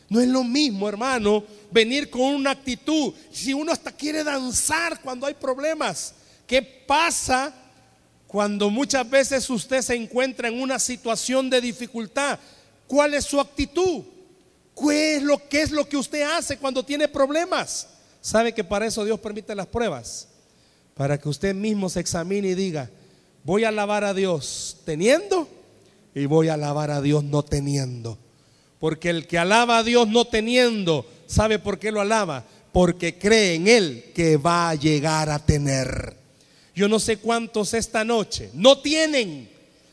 No 0.09 0.21
es 0.21 0.29
lo 0.29 0.45
mismo, 0.45 0.89
hermano, 0.89 1.45
venir 1.71 2.09
con 2.09 2.23
una 2.23 2.53
actitud. 2.53 3.13
Si 3.33 3.53
uno 3.53 3.73
hasta 3.73 3.93
quiere 3.93 4.25
danzar 4.25 5.01
cuando 5.03 5.27
hay 5.27 5.35
problemas, 5.35 6.15
¿qué 6.47 6.63
pasa 6.63 7.55
cuando 8.27 8.71
muchas 8.71 9.09
veces 9.09 9.49
usted 9.51 9.83
se 9.83 9.95
encuentra 9.95 10.49
en 10.49 10.61
una 10.61 10.79
situación 10.79 11.51
de 11.51 11.61
dificultad? 11.61 12.39
¿Cuál 12.87 13.15
es 13.15 13.25
su 13.25 13.41
actitud? 13.41 14.03
¿Qué 14.77 15.17
es 15.17 15.23
lo 15.23 15.49
que 15.49 15.63
es 15.63 15.71
lo 15.71 15.89
que 15.89 15.97
usted 15.97 16.23
hace 16.23 16.59
cuando 16.59 16.85
tiene 16.85 17.09
problemas? 17.09 17.89
¿Sabe 18.21 18.53
que 18.53 18.65
para 18.65 18.87
eso 18.87 19.05
Dios 19.05 19.21
permite 19.21 19.55
las 19.55 19.67
pruebas? 19.67 20.29
para 20.95 21.19
que 21.19 21.29
usted 21.29 21.55
mismo 21.55 21.89
se 21.89 22.01
examine 22.01 22.49
y 22.49 22.55
diga, 22.55 22.89
voy 23.43 23.65
a 23.65 23.69
alabar 23.69 24.05
a 24.05 24.15
Dios 24.15 24.79
teniendo 24.85 25.49
y 26.15 26.27
voy 26.27 26.49
a 26.49 26.55
alabar 26.55 26.91
a 26.91 27.01
Dios 27.01 27.25
no 27.25 27.43
teniendo. 27.43 28.17
Porque 28.79 29.11
el 29.11 29.27
que 29.27 29.39
alaba 29.39 29.79
a 29.79 29.83
Dios 29.83 30.09
no 30.09 30.27
teniendo, 30.27 31.07
¿sabe 31.27 31.59
por 31.59 31.79
qué 31.79 31.91
lo 31.91 32.01
alaba? 32.01 32.45
Porque 32.73 33.19
cree 33.19 33.55
en 33.55 33.69
Él 33.69 34.13
que 34.15 34.37
va 34.37 34.71
a 34.71 34.75
llegar 34.75 35.31
a 35.31 35.39
tener. 35.39 36.17
Yo 36.75 36.89
no 36.89 36.99
sé 36.99 37.19
cuántos 37.19 37.73
esta 37.73 38.05
noche 38.05 38.51
no 38.53 38.79
tienen, 38.79 39.49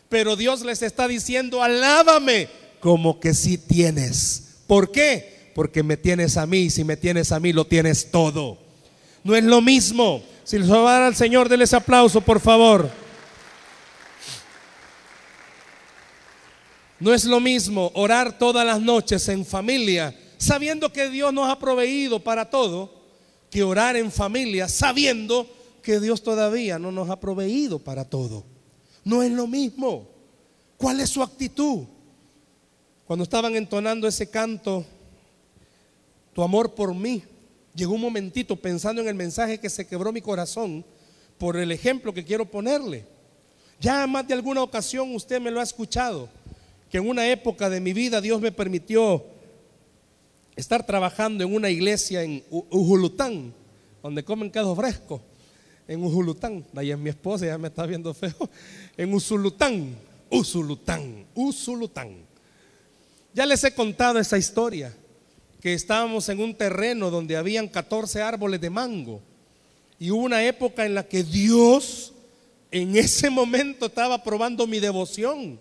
pero 0.09 0.35
Dios 0.35 0.61
les 0.61 0.81
está 0.81 1.07
diciendo, 1.07 1.61
alábame 1.61 2.49
como 2.79 3.19
que 3.19 3.33
sí 3.33 3.57
tienes. 3.57 4.57
¿Por 4.67 4.91
qué? 4.91 5.51
Porque 5.53 5.83
me 5.83 5.95
tienes 5.95 6.37
a 6.37 6.45
mí, 6.45 6.69
si 6.69 6.83
me 6.83 6.97
tienes 6.97 7.31
a 7.31 7.39
mí, 7.39 7.53
lo 7.53 7.65
tienes 7.65 8.09
todo. 8.09 8.57
No 9.23 9.35
es 9.35 9.43
lo 9.43 9.61
mismo. 9.61 10.23
Si 10.43 10.57
les 10.57 10.71
va 10.71 10.79
a 10.79 10.93
dar 10.93 11.03
al 11.03 11.15
Señor, 11.15 11.47
denle 11.47 11.65
ese 11.65 11.75
aplauso, 11.75 12.19
por 12.21 12.39
favor. 12.39 12.89
No 16.99 17.13
es 17.13 17.25
lo 17.25 17.39
mismo 17.39 17.91
orar 17.93 18.37
todas 18.37 18.65
las 18.65 18.81
noches 18.81 19.27
en 19.27 19.45
familia, 19.45 20.15
sabiendo 20.37 20.91
que 20.91 21.09
Dios 21.09 21.33
nos 21.33 21.49
ha 21.49 21.59
proveído 21.59 22.19
para 22.19 22.49
todo, 22.49 22.93
que 23.49 23.63
orar 23.63 23.95
en 23.95 24.11
familia, 24.11 24.67
sabiendo 24.67 25.47
que 25.81 25.99
Dios 25.99 26.21
todavía 26.21 26.79
no 26.79 26.91
nos 26.91 27.09
ha 27.09 27.19
proveído 27.19 27.79
para 27.79 28.05
todo. 28.05 28.43
No 29.03 29.23
es 29.23 29.31
lo 29.31 29.47
mismo. 29.47 30.07
¿Cuál 30.77 30.99
es 30.99 31.09
su 31.09 31.23
actitud? 31.23 31.85
Cuando 33.05 33.23
estaban 33.23 33.55
entonando 33.55 34.07
ese 34.07 34.29
canto, 34.29 34.85
tu 36.33 36.41
amor 36.41 36.73
por 36.73 36.93
mí, 36.93 37.23
llegó 37.75 37.95
un 37.95 38.01
momentito 38.01 38.55
pensando 38.55 39.01
en 39.01 39.07
el 39.07 39.15
mensaje 39.15 39.59
que 39.59 39.69
se 39.69 39.85
quebró 39.85 40.11
mi 40.11 40.21
corazón 40.21 40.85
por 41.37 41.57
el 41.57 41.71
ejemplo 41.71 42.13
que 42.13 42.23
quiero 42.23 42.45
ponerle. 42.45 43.05
Ya 43.79 44.05
más 44.05 44.27
de 44.27 44.33
alguna 44.33 44.61
ocasión 44.61 45.13
usted 45.15 45.41
me 45.41 45.51
lo 45.51 45.59
ha 45.59 45.63
escuchado, 45.63 46.29
que 46.89 46.99
en 46.99 47.09
una 47.09 47.27
época 47.27 47.69
de 47.69 47.81
mi 47.81 47.93
vida 47.93 48.21
Dios 48.21 48.39
me 48.39 48.51
permitió 48.51 49.25
estar 50.55 50.85
trabajando 50.85 51.43
en 51.43 51.53
una 51.53 51.69
iglesia 51.69 52.21
en 52.21 52.43
Ujulután, 52.49 53.53
donde 54.03 54.23
comen 54.23 54.51
queso 54.51 54.75
fresco 54.75 55.21
en 55.91 56.03
Usulután. 56.03 56.65
Ahí 56.73 56.91
es 56.91 56.97
mi 56.97 57.09
esposa, 57.09 57.45
ya 57.45 57.57
me 57.57 57.67
está 57.67 57.85
viendo 57.85 58.13
feo. 58.13 58.49
En 58.95 59.13
Usulután, 59.13 59.93
Usulután, 60.29 61.25
Usulután. 61.35 62.15
Ya 63.33 63.45
les 63.45 63.63
he 63.63 63.73
contado 63.73 64.17
esa 64.19 64.37
historia, 64.37 64.93
que 65.61 65.73
estábamos 65.73 66.29
en 66.29 66.39
un 66.39 66.55
terreno 66.55 67.09
donde 67.09 67.35
habían 67.35 67.67
14 67.67 68.21
árboles 68.21 68.61
de 68.61 68.69
mango. 68.69 69.21
Y 69.99 70.11
hubo 70.11 70.23
una 70.23 70.43
época 70.43 70.85
en 70.85 70.95
la 70.95 71.03
que 71.03 71.23
Dios 71.23 72.13
en 72.71 72.95
ese 72.95 73.29
momento 73.29 73.87
estaba 73.87 74.23
probando 74.23 74.65
mi 74.67 74.79
devoción. 74.79 75.59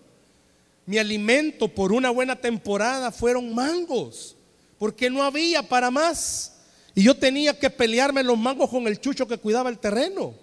Mi 0.85 0.97
alimento 0.97 1.67
por 1.67 1.91
una 1.91 2.09
buena 2.09 2.37
temporada 2.37 3.11
fueron 3.11 3.53
mangos, 3.53 4.35
porque 4.79 5.09
no 5.09 5.23
había 5.23 5.61
para 5.61 5.91
más. 5.91 6.60
Y 6.93 7.03
yo 7.03 7.15
tenía 7.15 7.57
que 7.57 7.69
pelearme 7.69 8.23
los 8.23 8.37
mangos 8.37 8.69
con 8.69 8.87
el 8.87 8.99
chucho 8.99 9.27
que 9.27 9.37
cuidaba 9.37 9.69
el 9.69 9.79
terreno. 9.79 10.33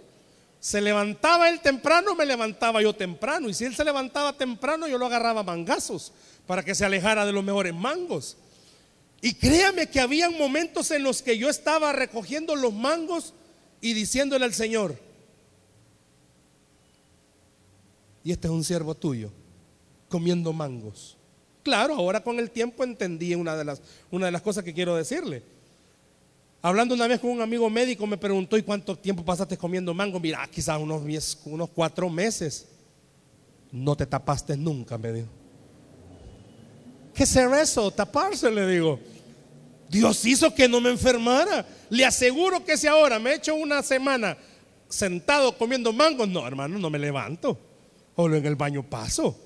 Se 0.61 0.81
levantaba 0.81 1.49
él 1.49 1.61
temprano, 1.61 2.15
me 2.15 2.27
levantaba 2.27 2.83
yo 2.83 2.95
temprano. 2.95 3.49
Y 3.49 3.55
si 3.55 3.65
él 3.65 3.75
se 3.75 3.85
levantaba 3.85 4.33
temprano, 4.33 4.89
yo 4.89 4.99
lo 4.99 5.07
agarraba 5.07 5.43
mangazos 5.43 6.13
para 6.47 6.65
que 6.65 6.75
se 6.75 6.85
alejara 6.85 7.27
de 7.27 7.33
los 7.33 7.45
mejores 7.45 7.75
mangos. 7.75 8.37
Y 9.21 9.35
créame 9.35 9.89
que 9.89 10.01
habían 10.01 10.37
momentos 10.39 10.91
en 10.91 11.03
los 11.03 11.23
que 11.23 11.37
yo 11.37 11.49
estaba 11.49 11.93
recogiendo 11.93 12.57
los 12.57 12.73
mangos 12.73 13.35
y 13.81 13.93
diciéndole 13.93 14.45
al 14.45 14.55
Señor, 14.55 14.97
y 18.25 18.33
este 18.33 18.47
es 18.49 18.53
un 18.53 18.65
siervo 18.65 18.95
tuyo, 18.95 19.31
comiendo 20.09 20.53
mangos. 20.53 21.17
Claro, 21.63 21.95
ahora 21.95 22.23
con 22.23 22.39
el 22.39 22.51
tiempo 22.51 22.85
entendí 22.85 23.35
una 23.35 23.57
de 23.57 23.65
las, 23.65 23.81
una 24.11 24.27
de 24.27 24.33
las 24.33 24.43
cosas 24.43 24.65
que 24.65 24.75
quiero 24.75 24.97
decirle. 24.97 25.43
Hablando 26.61 26.95
una 26.95 27.07
vez 27.07 27.21
con 27.21 27.31
un 27.31 27.41
amigo 27.41 27.71
médico, 27.71 28.07
me 28.07 28.17
preguntó, 28.17 28.59
¿y 28.59 28.63
cuánto 28.63 28.97
tiempo 28.97 29.25
pasaste 29.25 29.57
comiendo 29.57 29.95
mango? 29.95 30.19
Mira, 30.19 30.47
quizás 30.51 30.79
unos, 30.79 31.03
unos 31.45 31.71
cuatro 31.71 32.11
meses. 32.11 32.67
No 33.71 33.95
te 33.95 34.07
tapaste 34.07 34.57
nunca, 34.57 34.99
me 34.99 35.13
dijo. 35.13 35.29
¿Qué 37.15 37.27
será 37.27 37.61
eso? 37.61 37.91
Taparse, 37.91 38.51
le 38.51 38.67
digo. 38.67 38.99
Dios 39.89 40.25
hizo 40.25 40.55
que 40.55 40.69
no 40.69 40.81
me 40.81 40.91
enfermara. 40.91 41.67
Le 41.91 42.05
aseguro 42.05 42.65
que 42.65 42.77
si 42.77 42.87
ahora 42.87 43.19
me 43.19 43.35
echo 43.35 43.55
una 43.55 43.83
semana 43.83 44.37
sentado 44.89 45.57
comiendo 45.57 45.93
mangos, 45.93 46.29
no, 46.29 46.47
hermano, 46.47 46.79
no 46.79 46.91
me 46.91 46.99
levanto. 46.99 47.59
O 48.17 48.29
en 48.29 48.45
el 48.45 48.57
baño 48.57 48.83
paso. 48.83 49.37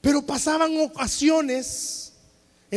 Pero 0.00 0.22
pasaban 0.22 0.76
ocasiones 0.80 2.03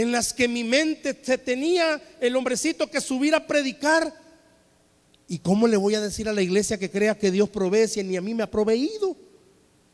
en 0.02 0.12
las 0.12 0.32
que 0.32 0.48
mi 0.48 0.64
mente 0.64 1.20
se 1.24 1.40
tenía 1.40 2.00
el 2.20 2.36
hombrecito 2.36 2.86
que 2.86 3.02
subir 3.02 3.34
a 3.34 3.48
predicar. 3.48 4.14
¿Y 5.28 5.40
cómo 5.40 5.68
le 5.68 5.76
voy 5.76 5.96
a 5.96 6.02
decir 6.02 6.30
a 6.30 6.34
la 6.34 6.44
iglesia 6.44 6.78
que 6.78 6.92
crea 6.92 7.18
que 7.18 7.32
Dios 7.32 7.50
provee 7.50 7.88
si 7.88 8.04
ni 8.04 8.16
a 8.16 8.22
mí 8.22 8.36
me 8.36 8.44
ha 8.44 8.52
proveído? 8.52 9.18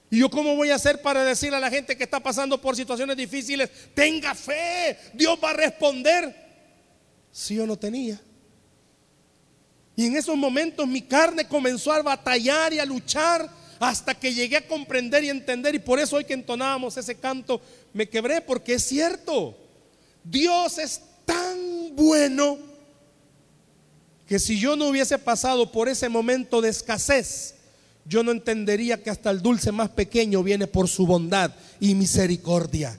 ¿Y 0.09 0.19
yo 0.19 0.29
cómo 0.29 0.57
voy 0.57 0.71
a 0.71 0.75
hacer 0.75 1.01
para 1.01 1.23
decir 1.23 1.53
a 1.53 1.59
la 1.59 1.69
gente 1.69 1.95
que 1.95 2.03
está 2.03 2.19
pasando 2.19 2.59
por 2.59 2.75
situaciones 2.75 3.15
difíciles, 3.15 3.69
tenga 3.93 4.35
fe, 4.35 4.97
Dios 5.13 5.39
va 5.41 5.51
a 5.51 5.53
responder? 5.53 6.35
Si 7.31 7.55
yo 7.55 7.65
no 7.65 7.77
tenía. 7.77 8.19
Y 9.95 10.05
en 10.05 10.17
esos 10.17 10.35
momentos 10.35 10.85
mi 10.85 11.03
carne 11.03 11.47
comenzó 11.47 11.93
a 11.93 12.01
batallar 12.01 12.73
y 12.73 12.79
a 12.79 12.85
luchar 12.85 13.49
hasta 13.79 14.13
que 14.13 14.33
llegué 14.33 14.57
a 14.57 14.67
comprender 14.67 15.23
y 15.23 15.29
entender. 15.29 15.75
Y 15.75 15.79
por 15.79 15.97
eso 15.97 16.17
hoy 16.17 16.25
que 16.25 16.33
entonábamos 16.33 16.97
ese 16.97 17.15
canto, 17.15 17.61
me 17.93 18.09
quebré 18.09 18.41
porque 18.41 18.73
es 18.73 18.83
cierto. 18.83 19.62
Dios 20.23 20.77
es 20.77 21.01
tan 21.25 21.95
bueno 21.95 22.57
que 24.27 24.39
si 24.39 24.59
yo 24.59 24.75
no 24.75 24.87
hubiese 24.87 25.17
pasado 25.17 25.71
por 25.71 25.89
ese 25.89 26.09
momento 26.09 26.61
de 26.61 26.69
escasez, 26.69 27.55
yo 28.05 28.23
no 28.23 28.31
entendería 28.31 29.01
que 29.01 29.09
hasta 29.09 29.29
el 29.29 29.41
dulce 29.41 29.71
más 29.71 29.89
pequeño 29.89 30.43
viene 30.43 30.67
por 30.67 30.87
su 30.87 31.05
bondad 31.05 31.51
y 31.79 31.95
misericordia. 31.95 32.97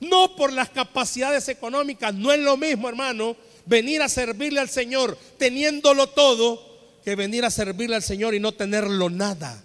No 0.00 0.36
por 0.36 0.52
las 0.52 0.68
capacidades 0.70 1.48
económicas, 1.48 2.14
no 2.14 2.32
es 2.32 2.40
lo 2.40 2.56
mismo, 2.56 2.88
hermano, 2.88 3.36
venir 3.64 4.02
a 4.02 4.08
servirle 4.08 4.60
al 4.60 4.68
Señor 4.68 5.18
teniéndolo 5.38 6.08
todo 6.08 6.76
que 7.04 7.14
venir 7.14 7.44
a 7.44 7.50
servirle 7.50 7.96
al 7.96 8.02
Señor 8.02 8.34
y 8.34 8.40
no 8.40 8.52
tenerlo 8.52 9.08
nada. 9.08 9.62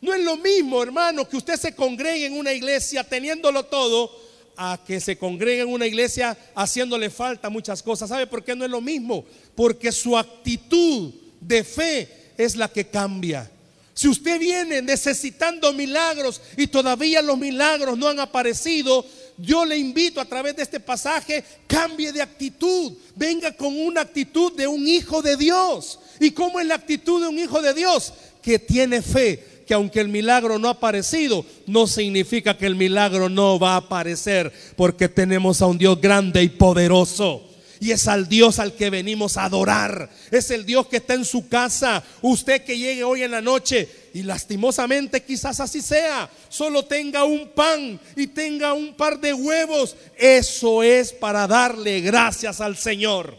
No 0.00 0.14
es 0.14 0.22
lo 0.22 0.36
mismo, 0.36 0.82
hermano, 0.82 1.28
que 1.28 1.36
usted 1.36 1.56
se 1.56 1.74
congregue 1.74 2.26
en 2.26 2.34
una 2.34 2.52
iglesia 2.52 3.02
teniéndolo 3.02 3.64
todo 3.64 4.27
a 4.60 4.76
que 4.84 4.98
se 4.98 5.16
congregue 5.16 5.62
en 5.62 5.68
una 5.68 5.86
iglesia 5.86 6.36
haciéndole 6.56 7.10
falta 7.10 7.48
muchas 7.48 7.80
cosas. 7.80 8.08
¿Sabe 8.08 8.26
por 8.26 8.42
qué 8.42 8.56
no 8.56 8.64
es 8.64 8.70
lo 8.70 8.80
mismo? 8.80 9.24
Porque 9.54 9.92
su 9.92 10.18
actitud 10.18 11.14
de 11.40 11.62
fe 11.62 12.32
es 12.36 12.56
la 12.56 12.66
que 12.66 12.88
cambia. 12.88 13.48
Si 13.94 14.08
usted 14.08 14.38
viene 14.38 14.82
necesitando 14.82 15.72
milagros 15.72 16.40
y 16.56 16.66
todavía 16.66 17.22
los 17.22 17.38
milagros 17.38 17.96
no 17.96 18.08
han 18.08 18.18
aparecido, 18.18 19.06
yo 19.36 19.64
le 19.64 19.78
invito 19.78 20.20
a 20.20 20.24
través 20.24 20.56
de 20.56 20.64
este 20.64 20.80
pasaje, 20.80 21.44
cambie 21.68 22.12
de 22.12 22.22
actitud, 22.22 22.92
venga 23.14 23.52
con 23.52 23.76
una 23.76 24.00
actitud 24.00 24.52
de 24.56 24.66
un 24.66 24.86
hijo 24.86 25.22
de 25.22 25.36
Dios. 25.36 26.00
¿Y 26.18 26.32
cómo 26.32 26.58
es 26.58 26.66
la 26.66 26.74
actitud 26.74 27.22
de 27.22 27.28
un 27.28 27.38
hijo 27.38 27.62
de 27.62 27.74
Dios? 27.74 28.12
Que 28.42 28.58
tiene 28.58 29.02
fe, 29.02 29.57
que 29.68 29.74
aunque 29.74 30.00
el 30.00 30.08
milagro 30.08 30.58
no 30.58 30.68
ha 30.68 30.72
aparecido, 30.72 31.44
no 31.66 31.86
significa 31.86 32.56
que 32.56 32.64
el 32.64 32.74
milagro 32.74 33.28
no 33.28 33.58
va 33.58 33.74
a 33.74 33.76
aparecer, 33.76 34.50
porque 34.76 35.10
tenemos 35.10 35.60
a 35.60 35.66
un 35.66 35.76
Dios 35.76 36.00
grande 36.00 36.42
y 36.42 36.48
poderoso. 36.48 37.44
Y 37.80 37.92
es 37.92 38.08
al 38.08 38.28
Dios 38.28 38.58
al 38.58 38.72
que 38.74 38.90
venimos 38.90 39.36
a 39.36 39.44
adorar. 39.44 40.10
Es 40.32 40.50
el 40.50 40.66
Dios 40.66 40.88
que 40.88 40.96
está 40.96 41.14
en 41.14 41.24
su 41.24 41.48
casa. 41.48 42.02
Usted 42.22 42.64
que 42.64 42.76
llegue 42.76 43.04
hoy 43.04 43.22
en 43.22 43.30
la 43.30 43.40
noche 43.40 43.88
y 44.14 44.22
lastimosamente 44.22 45.22
quizás 45.22 45.60
así 45.60 45.80
sea, 45.80 46.28
solo 46.48 46.84
tenga 46.86 47.22
un 47.22 47.50
pan 47.50 48.00
y 48.16 48.26
tenga 48.26 48.72
un 48.72 48.94
par 48.94 49.20
de 49.20 49.32
huevos. 49.32 49.94
Eso 50.16 50.82
es 50.82 51.12
para 51.12 51.46
darle 51.46 52.00
gracias 52.00 52.60
al 52.60 52.76
Señor. 52.76 53.36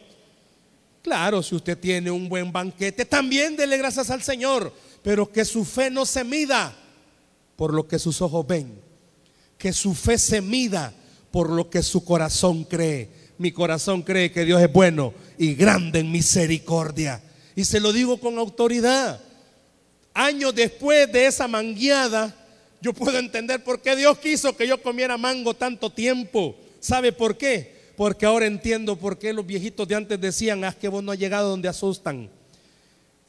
Claro, 1.01 1.41
si 1.43 1.55
usted 1.55 1.77
tiene 1.77 2.11
un 2.11 2.29
buen 2.29 2.51
banquete, 2.51 3.03
también 3.03 3.57
dele 3.57 3.77
gracias 3.77 4.09
al 4.09 4.21
Señor 4.21 4.71
pero 5.01 5.31
que 5.31 5.45
su 5.45 5.65
fe 5.65 5.89
no 5.89 6.05
se 6.05 6.23
mida 6.23 6.75
por 7.55 7.73
lo 7.73 7.87
que 7.87 7.99
sus 7.99 8.21
ojos 8.21 8.45
ven, 8.47 8.79
que 9.57 9.73
su 9.73 9.93
fe 9.93 10.17
se 10.17 10.41
mida 10.41 10.93
por 11.31 11.49
lo 11.49 11.69
que 11.69 11.83
su 11.83 12.03
corazón 12.03 12.63
cree. 12.63 13.09
Mi 13.37 13.51
corazón 13.51 14.01
cree 14.01 14.31
que 14.31 14.45
Dios 14.45 14.61
es 14.61 14.71
bueno 14.71 15.13
y 15.37 15.55
grande 15.55 15.99
en 15.99 16.11
misericordia. 16.11 17.21
Y 17.55 17.63
se 17.65 17.79
lo 17.79 17.93
digo 17.93 18.19
con 18.19 18.37
autoridad. 18.37 19.21
Años 20.13 20.53
después 20.53 21.11
de 21.11 21.27
esa 21.27 21.47
mangueada, 21.47 22.35
yo 22.81 22.93
puedo 22.93 23.17
entender 23.17 23.63
por 23.63 23.81
qué 23.81 23.95
Dios 23.95 24.17
quiso 24.17 24.55
que 24.55 24.67
yo 24.67 24.81
comiera 24.81 25.17
mango 25.17 25.53
tanto 25.53 25.89
tiempo. 25.89 26.55
¿Sabe 26.79 27.11
por 27.11 27.37
qué? 27.37 27.79
Porque 27.95 28.25
ahora 28.25 28.45
entiendo 28.45 28.97
por 28.97 29.17
qué 29.17 29.33
los 29.33 29.45
viejitos 29.45 29.87
de 29.87 29.95
antes 29.95 30.19
decían, 30.19 30.63
ah, 30.63 30.73
que 30.73 30.87
vos 30.87 31.03
no 31.03 31.11
has 31.11 31.19
llegado 31.19 31.49
donde 31.49 31.67
asustan. 31.67 32.29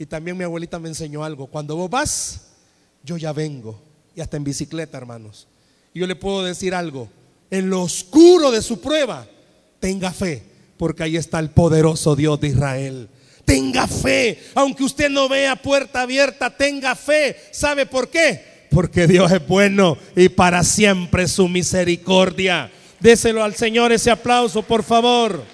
Y 0.00 0.06
también 0.06 0.34
mi 0.34 0.44
abuelita 0.44 0.78
me 0.78 0.88
enseñó 0.88 1.22
algo. 1.22 1.46
Cuando 1.46 1.76
vos 1.76 1.90
vas, 1.90 2.40
yo 3.04 3.18
ya 3.18 3.34
vengo. 3.34 3.78
Y 4.16 4.22
hasta 4.22 4.38
en 4.38 4.44
bicicleta, 4.44 4.96
hermanos. 4.96 5.46
Y 5.92 6.00
yo 6.00 6.06
le 6.06 6.16
puedo 6.16 6.42
decir 6.42 6.74
algo. 6.74 7.06
En 7.50 7.68
lo 7.68 7.82
oscuro 7.82 8.50
de 8.50 8.62
su 8.62 8.80
prueba, 8.80 9.26
tenga 9.78 10.10
fe, 10.10 10.42
porque 10.78 11.02
ahí 11.02 11.18
está 11.18 11.38
el 11.38 11.50
poderoso 11.50 12.16
Dios 12.16 12.40
de 12.40 12.48
Israel. 12.48 13.10
Tenga 13.44 13.86
fe, 13.86 14.42
aunque 14.54 14.84
usted 14.84 15.10
no 15.10 15.28
vea 15.28 15.54
puerta 15.54 16.00
abierta, 16.00 16.56
tenga 16.56 16.96
fe. 16.96 17.36
¿Sabe 17.50 17.84
por 17.84 18.08
qué? 18.08 18.68
Porque 18.70 19.06
Dios 19.06 19.30
es 19.30 19.46
bueno 19.46 19.98
y 20.16 20.30
para 20.30 20.64
siempre 20.64 21.28
su 21.28 21.46
misericordia. 21.46 22.70
Déselo 23.00 23.44
al 23.44 23.54
Señor 23.54 23.92
ese 23.92 24.10
aplauso, 24.10 24.62
por 24.62 24.82
favor. 24.82 25.44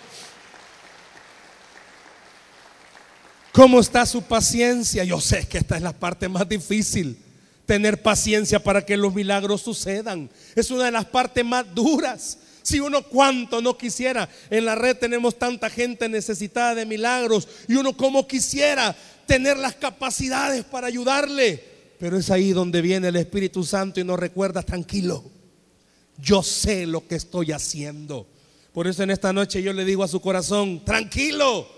¿Cómo 3.57 3.81
está 3.81 4.05
su 4.05 4.21
paciencia? 4.21 5.03
Yo 5.05 5.19
sé 5.19 5.49
que 5.49 5.57
esta 5.57 5.77
es 5.77 5.83
la 5.83 5.95
parte 5.95 6.29
más 6.29 6.47
difícil. 6.47 7.17
Tener 7.65 8.03
paciencia 8.03 8.63
para 8.63 8.85
que 8.85 8.99
los 8.99 9.15
milagros 9.15 9.63
sucedan. 9.63 10.29
Es 10.55 10.71
una 10.71 10.85
de 10.85 10.91
las 10.91 11.07
partes 11.07 11.43
más 11.43 11.65
duras. 11.75 12.37
Si 12.61 12.81
uno 12.81 13.03
cuanto 13.05 13.63
no 13.63 13.79
quisiera, 13.79 14.29
en 14.51 14.67
la 14.67 14.75
red 14.75 14.99
tenemos 14.99 15.39
tanta 15.39 15.71
gente 15.71 16.07
necesitada 16.07 16.75
de 16.75 16.85
milagros 16.85 17.49
y 17.67 17.77
uno 17.77 17.97
como 17.97 18.29
quisiera 18.29 18.95
tener 19.27 19.57
las 19.57 19.75
capacidades 19.77 20.63
para 20.63 20.89
ayudarle. 20.89 21.65
Pero 21.99 22.19
es 22.19 22.31
ahí 22.31 22.53
donde 22.53 22.83
viene 22.83 23.09
el 23.09 23.17
Espíritu 23.17 23.65
Santo 23.65 24.01
y 24.01 24.05
nos 24.05 24.19
recuerda, 24.19 24.63
tranquilo, 24.63 25.25
yo 26.19 26.43
sé 26.43 26.85
lo 26.85 27.09
que 27.09 27.15
estoy 27.15 27.53
haciendo. 27.53 28.27
Por 28.75 28.87
eso 28.87 29.03
en 29.03 29.13
esta 29.13 29.33
noche 29.33 29.63
yo 29.63 29.73
le 29.73 29.87
digo 29.87 30.05
a 30.05 30.09
su 30.09 30.21
corazón, 30.21 30.85
tranquilo, 30.85 31.76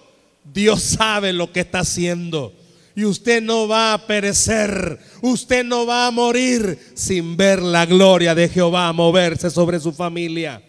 Dios 0.52 0.82
sabe 0.82 1.32
lo 1.32 1.52
que 1.52 1.61
está 1.61 1.80
haciendo. 1.80 2.54
Y 2.94 3.04
usted 3.04 3.40
no 3.40 3.68
va 3.68 3.92
a 3.94 4.06
perecer, 4.06 4.98
usted 5.22 5.64
no 5.64 5.87
va 5.87 6.08
a 6.08 6.11
morir 6.11 6.78
sin 6.94 7.37
ver 7.37 7.62
la 7.62 7.87
gloria 7.87 8.34
de 8.34 8.48
Jehová 8.48 8.92
moverse 8.92 9.50
sobre 9.50 9.78
su 9.78 9.92
familia. 9.92 10.61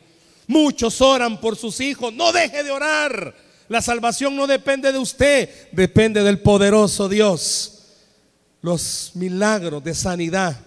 Muchos 0.46 1.02
oran 1.02 1.42
por 1.42 1.56
sus 1.56 1.80
hijos, 1.80 2.14
no 2.14 2.32
deje 2.32 2.64
de 2.64 2.70
orar. 2.70 3.36
La 3.68 3.82
salvación 3.82 4.36
no 4.36 4.48
depende 4.48 4.92
de 4.92 5.00
usted, 5.00 5.50
depende 5.72 6.24
del 6.24 6.40
poderoso 6.40 7.10
Dios. 7.10 7.84
Los 8.62 9.12
milagros 9.16 9.84
de 9.84 9.96
sanidad 9.96 10.60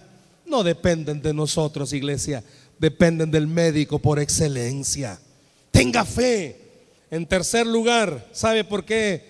no 0.45 0.63
dependen 0.63 1.21
de 1.21 1.33
nosotros, 1.33 1.93
iglesia, 1.93 2.43
dependen 2.79 3.31
del 3.31 3.47
médico 3.47 3.99
por 3.99 4.19
excelencia. 4.19 5.19
Tenga 5.71 6.05
fe, 6.05 6.62
en 7.13 7.27
tercer 7.27 7.67
lugar, 7.67 8.27
¿sabe 8.31 8.63
por 8.63 8.85
qué 8.85 9.29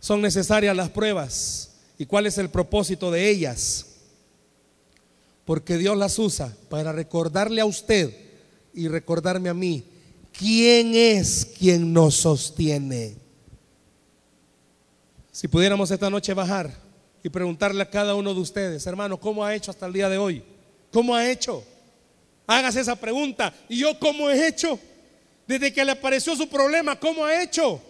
son 0.00 0.20
necesarias 0.20 0.74
las 0.74 0.90
pruebas? 0.90 1.70
¿Y 1.96 2.06
cuál 2.06 2.26
es 2.26 2.38
el 2.38 2.48
propósito 2.48 3.12
de 3.12 3.30
ellas? 3.30 3.86
Porque 5.44 5.78
Dios 5.78 5.96
las 5.96 6.18
usa 6.18 6.52
para 6.68 6.90
recordarle 6.90 7.60
a 7.60 7.66
usted 7.66 8.12
y 8.74 8.88
recordarme 8.88 9.48
a 9.48 9.54
mí 9.54 9.84
quién 10.36 10.96
es 10.96 11.46
quien 11.56 11.92
nos 11.92 12.16
sostiene. 12.16 13.14
Si 15.30 15.46
pudiéramos 15.46 15.92
esta 15.92 16.10
noche 16.10 16.34
bajar 16.34 16.76
y 17.22 17.28
preguntarle 17.28 17.84
a 17.84 17.90
cada 17.90 18.16
uno 18.16 18.34
de 18.34 18.40
ustedes, 18.40 18.84
hermano, 18.88 19.20
¿cómo 19.20 19.44
ha 19.44 19.54
hecho 19.54 19.70
hasta 19.70 19.86
el 19.86 19.92
día 19.92 20.08
de 20.08 20.18
hoy? 20.18 20.42
¿Cómo 20.92 21.14
ha 21.14 21.30
hecho? 21.30 21.62
Hágase 22.44 22.80
esa 22.80 22.96
pregunta. 22.96 23.54
¿Y 23.68 23.78
yo 23.78 23.96
cómo 24.00 24.28
he 24.28 24.48
hecho? 24.48 24.80
Desde 25.46 25.72
que 25.72 25.84
le 25.84 25.92
apareció 25.92 26.34
su 26.36 26.48
problema, 26.48 26.98
¿cómo 26.98 27.24
ha 27.24 27.42
hecho? 27.42 27.80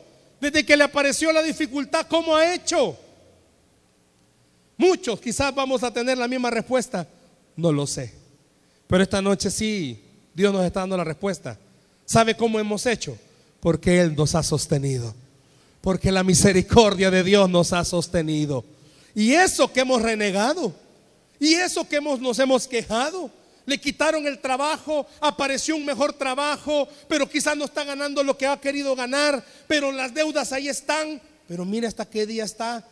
Desde 0.41 0.65
que 0.65 0.77
le 0.77 0.85
apareció 0.85 1.33
la 1.33 1.43
dificultad, 1.43 2.07
¿cómo 2.09 2.35
ha 2.35 2.55
hecho? 2.55 2.97
Muchos 4.77 5.21
quizás 5.21 5.55
vamos 5.55 5.83
a 5.83 5.93
tener 5.93 6.19
la 6.19 6.27
misma 6.27 6.51
respuesta, 6.51 7.07
no 7.57 7.73
lo 7.73 7.87
sé. 7.87 8.13
Pero 8.87 9.03
esta 9.03 9.23
noche 9.23 9.51
sí, 9.51 10.03
Dios 10.35 10.53
nos 10.53 10.65
está 10.65 10.81
dando 10.81 10.97
la 10.97 11.05
respuesta. 11.05 11.59
¿Sabe 12.05 12.37
cómo 12.37 12.59
hemos 12.59 12.85
hecho? 12.87 13.17
Porque 13.61 14.01
Él 14.01 14.15
nos 14.15 14.35
ha 14.35 14.43
sostenido. 14.43 15.15
Porque 15.81 16.11
la 16.11 16.25
misericordia 16.25 17.11
de 17.11 17.23
Dios 17.23 17.49
nos 17.49 17.73
ha 17.73 17.85
sostenido. 17.85 18.65
Y 19.15 19.33
eso 19.33 19.73
que 19.73 19.81
hemos 19.81 20.03
renegado. 20.03 20.75
Y 21.39 21.55
eso 21.55 21.89
que 21.89 21.97
hemos, 21.97 22.21
nos 22.21 22.39
hemos 22.39 22.67
quejado 22.67 23.31
le 23.67 23.79
quitaron 23.81 24.27
el 24.27 24.39
trabajo, 24.41 25.07
apareció 25.21 25.77
un 25.77 25.85
mejor 25.85 26.13
trabajo, 26.13 26.89
pero 27.09 27.29
quizás 27.29 27.57
no 27.57 27.65
está 27.65 27.85
ganando 27.85 28.23
lo 28.23 28.37
que 28.37 28.47
ha 28.47 28.61
querido 28.61 28.95
ganar, 28.95 29.45
pero 29.67 29.91
las 29.93 30.13
deudas 30.13 30.53
ahí 30.53 30.69
están, 30.69 31.21
pero 31.49 31.65
mira 31.65 31.89
hasta 31.89 32.05
qué 32.05 32.27
día 32.27 32.45
está 32.45 32.87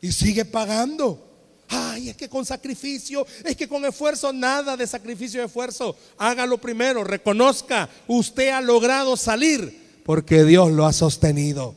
y 0.00 0.12
sigue 0.12 0.44
pagando. 0.44 1.30
Ay, 1.68 2.10
es 2.10 2.16
que 2.16 2.28
con 2.28 2.44
sacrificio, 2.44 3.26
es 3.42 3.56
que 3.56 3.66
con 3.66 3.84
esfuerzo, 3.84 4.32
nada 4.32 4.76
de 4.76 4.86
sacrificio 4.86 5.40
y 5.40 5.46
esfuerzo. 5.46 5.96
Hágalo 6.18 6.58
primero, 6.58 7.04
reconozca, 7.04 7.88
usted 8.06 8.50
ha 8.50 8.60
logrado 8.60 9.16
salir 9.16 9.84
porque 10.04 10.44
Dios 10.44 10.70
lo 10.70 10.86
ha 10.86 10.92
sostenido. 10.92 11.74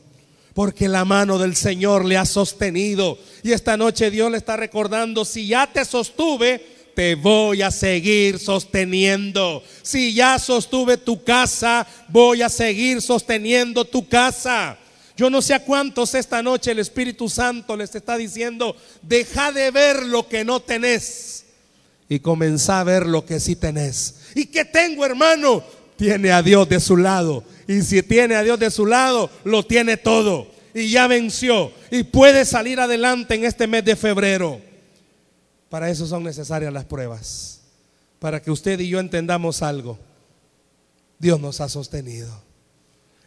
Porque 0.54 0.88
la 0.88 1.04
mano 1.04 1.38
del 1.38 1.56
Señor 1.56 2.04
le 2.04 2.16
ha 2.16 2.24
sostenido. 2.24 3.16
Y 3.42 3.52
esta 3.52 3.76
noche 3.76 4.10
Dios 4.10 4.30
le 4.30 4.38
está 4.38 4.56
recordando, 4.56 5.24
si 5.24 5.46
ya 5.46 5.72
te 5.72 5.84
sostuve, 5.84 6.77
te 6.98 7.14
voy 7.14 7.62
a 7.62 7.70
seguir 7.70 8.40
sosteniendo. 8.40 9.62
Si 9.82 10.14
ya 10.14 10.36
sostuve 10.36 10.96
tu 10.96 11.22
casa, 11.22 11.86
voy 12.08 12.42
a 12.42 12.48
seguir 12.48 13.00
sosteniendo 13.00 13.84
tu 13.84 14.08
casa. 14.08 14.76
Yo 15.16 15.30
no 15.30 15.40
sé 15.40 15.54
a 15.54 15.62
cuántos 15.62 16.16
esta 16.16 16.42
noche 16.42 16.72
el 16.72 16.80
Espíritu 16.80 17.28
Santo 17.28 17.76
les 17.76 17.94
está 17.94 18.16
diciendo, 18.16 18.74
deja 19.00 19.52
de 19.52 19.70
ver 19.70 20.06
lo 20.06 20.26
que 20.26 20.44
no 20.44 20.58
tenés 20.58 21.44
y 22.08 22.18
comenzá 22.18 22.80
a 22.80 22.84
ver 22.84 23.06
lo 23.06 23.24
que 23.24 23.38
sí 23.38 23.54
tenés. 23.54 24.16
¿Y 24.34 24.46
que 24.46 24.64
tengo, 24.64 25.06
hermano? 25.06 25.62
Tiene 25.94 26.32
a 26.32 26.42
Dios 26.42 26.68
de 26.68 26.80
su 26.80 26.96
lado. 26.96 27.44
Y 27.68 27.82
si 27.82 28.02
tiene 28.02 28.34
a 28.34 28.42
Dios 28.42 28.58
de 28.58 28.72
su 28.72 28.86
lado, 28.86 29.30
lo 29.44 29.64
tiene 29.64 29.98
todo. 29.98 30.48
Y 30.74 30.90
ya 30.90 31.06
venció. 31.06 31.70
Y 31.92 32.02
puede 32.02 32.44
salir 32.44 32.80
adelante 32.80 33.36
en 33.36 33.44
este 33.44 33.68
mes 33.68 33.84
de 33.84 33.94
febrero. 33.94 34.67
Para 35.68 35.90
eso 35.90 36.06
son 36.06 36.24
necesarias 36.24 36.72
las 36.72 36.84
pruebas. 36.84 37.60
Para 38.18 38.40
que 38.42 38.50
usted 38.50 38.80
y 38.80 38.88
yo 38.88 39.00
entendamos 39.00 39.62
algo. 39.62 39.98
Dios 41.18 41.40
nos 41.40 41.60
ha 41.60 41.68
sostenido. 41.68 42.30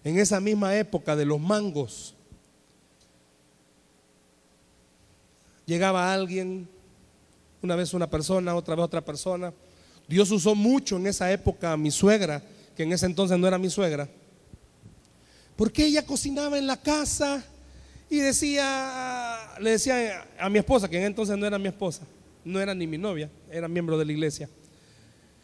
En 0.03 0.17
esa 0.17 0.39
misma 0.39 0.75
época 0.75 1.15
de 1.15 1.25
los 1.25 1.39
mangos, 1.39 2.15
llegaba 5.65 6.11
alguien, 6.13 6.67
una 7.61 7.75
vez 7.75 7.93
una 7.93 8.09
persona, 8.09 8.55
otra 8.55 8.75
vez 8.75 8.85
otra 8.85 9.01
persona. 9.01 9.53
Dios 10.07 10.31
usó 10.31 10.55
mucho 10.55 10.97
en 10.97 11.07
esa 11.07 11.31
época 11.31 11.71
a 11.71 11.77
mi 11.77 11.91
suegra, 11.91 12.43
que 12.75 12.83
en 12.83 12.91
ese 12.93 13.05
entonces 13.05 13.37
no 13.37 13.47
era 13.47 13.57
mi 13.57 13.69
suegra, 13.69 14.09
porque 15.55 15.85
ella 15.85 16.05
cocinaba 16.05 16.57
en 16.57 16.67
la 16.67 16.77
casa 16.77 17.43
y 18.09 18.17
decía, 18.17 19.55
le 19.59 19.71
decía 19.71 20.27
a 20.39 20.49
mi 20.49 20.59
esposa, 20.59 20.89
que 20.89 20.97
en 20.97 21.03
entonces 21.03 21.37
no 21.37 21.45
era 21.45 21.59
mi 21.59 21.67
esposa, 21.67 22.01
no 22.43 22.59
era 22.59 22.73
ni 22.73 22.87
mi 22.87 22.97
novia, 22.97 23.29
era 23.49 23.67
miembro 23.67 23.97
de 23.97 24.05
la 24.05 24.11
iglesia. 24.11 24.49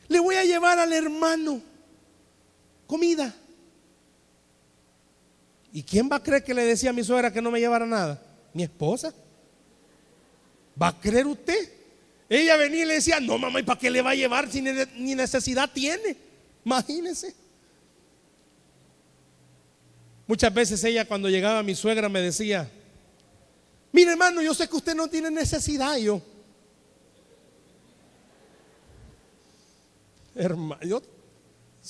Le 0.07 0.19
voy 0.19 0.36
a 0.36 0.45
llevar 0.45 0.79
al 0.79 0.93
hermano 0.93 1.62
comida. 2.86 3.33
¿Y 5.73 5.83
quién 5.83 6.10
va 6.12 6.15
a 6.15 6.23
creer 6.23 6.43
que 6.43 6.53
le 6.53 6.63
decía 6.63 6.89
a 6.89 6.93
mi 6.93 7.03
suegra 7.03 7.31
que 7.31 7.41
no 7.41 7.51
me 7.51 7.60
llevara 7.60 7.86
nada? 7.86 8.21
Mi 8.53 8.63
esposa. 8.63 9.13
¿Va 10.81 10.88
a 10.88 10.99
creer 10.99 11.27
usted? 11.27 11.71
Ella 12.29 12.57
venía 12.57 12.83
y 12.83 12.86
le 12.86 12.93
decía, 12.95 13.19
no 13.19 13.38
mamá, 13.38 13.60
¿y 13.60 13.63
para 13.63 13.79
qué 13.79 13.89
le 13.89 14.01
va 14.01 14.12
a 14.12 14.15
llevar 14.15 14.49
si 14.51 14.62
ni 14.62 15.15
necesidad 15.15 15.69
tiene? 15.71 16.17
Imagínese. 16.65 17.33
Muchas 20.27 20.53
veces 20.53 20.83
ella 20.83 21.05
cuando 21.05 21.29
llegaba 21.29 21.63
mi 21.63 21.73
suegra 21.73 22.10
me 22.10 22.21
decía, 22.21 22.69
mire 23.93 24.12
hermano, 24.12 24.41
yo 24.41 24.53
sé 24.53 24.67
que 24.67 24.75
usted 24.75 24.93
no 24.93 25.07
tiene 25.07 25.31
necesidad. 25.31 25.95
yo, 25.98 26.21
Hermano, 30.38 30.81
yo 30.83 31.02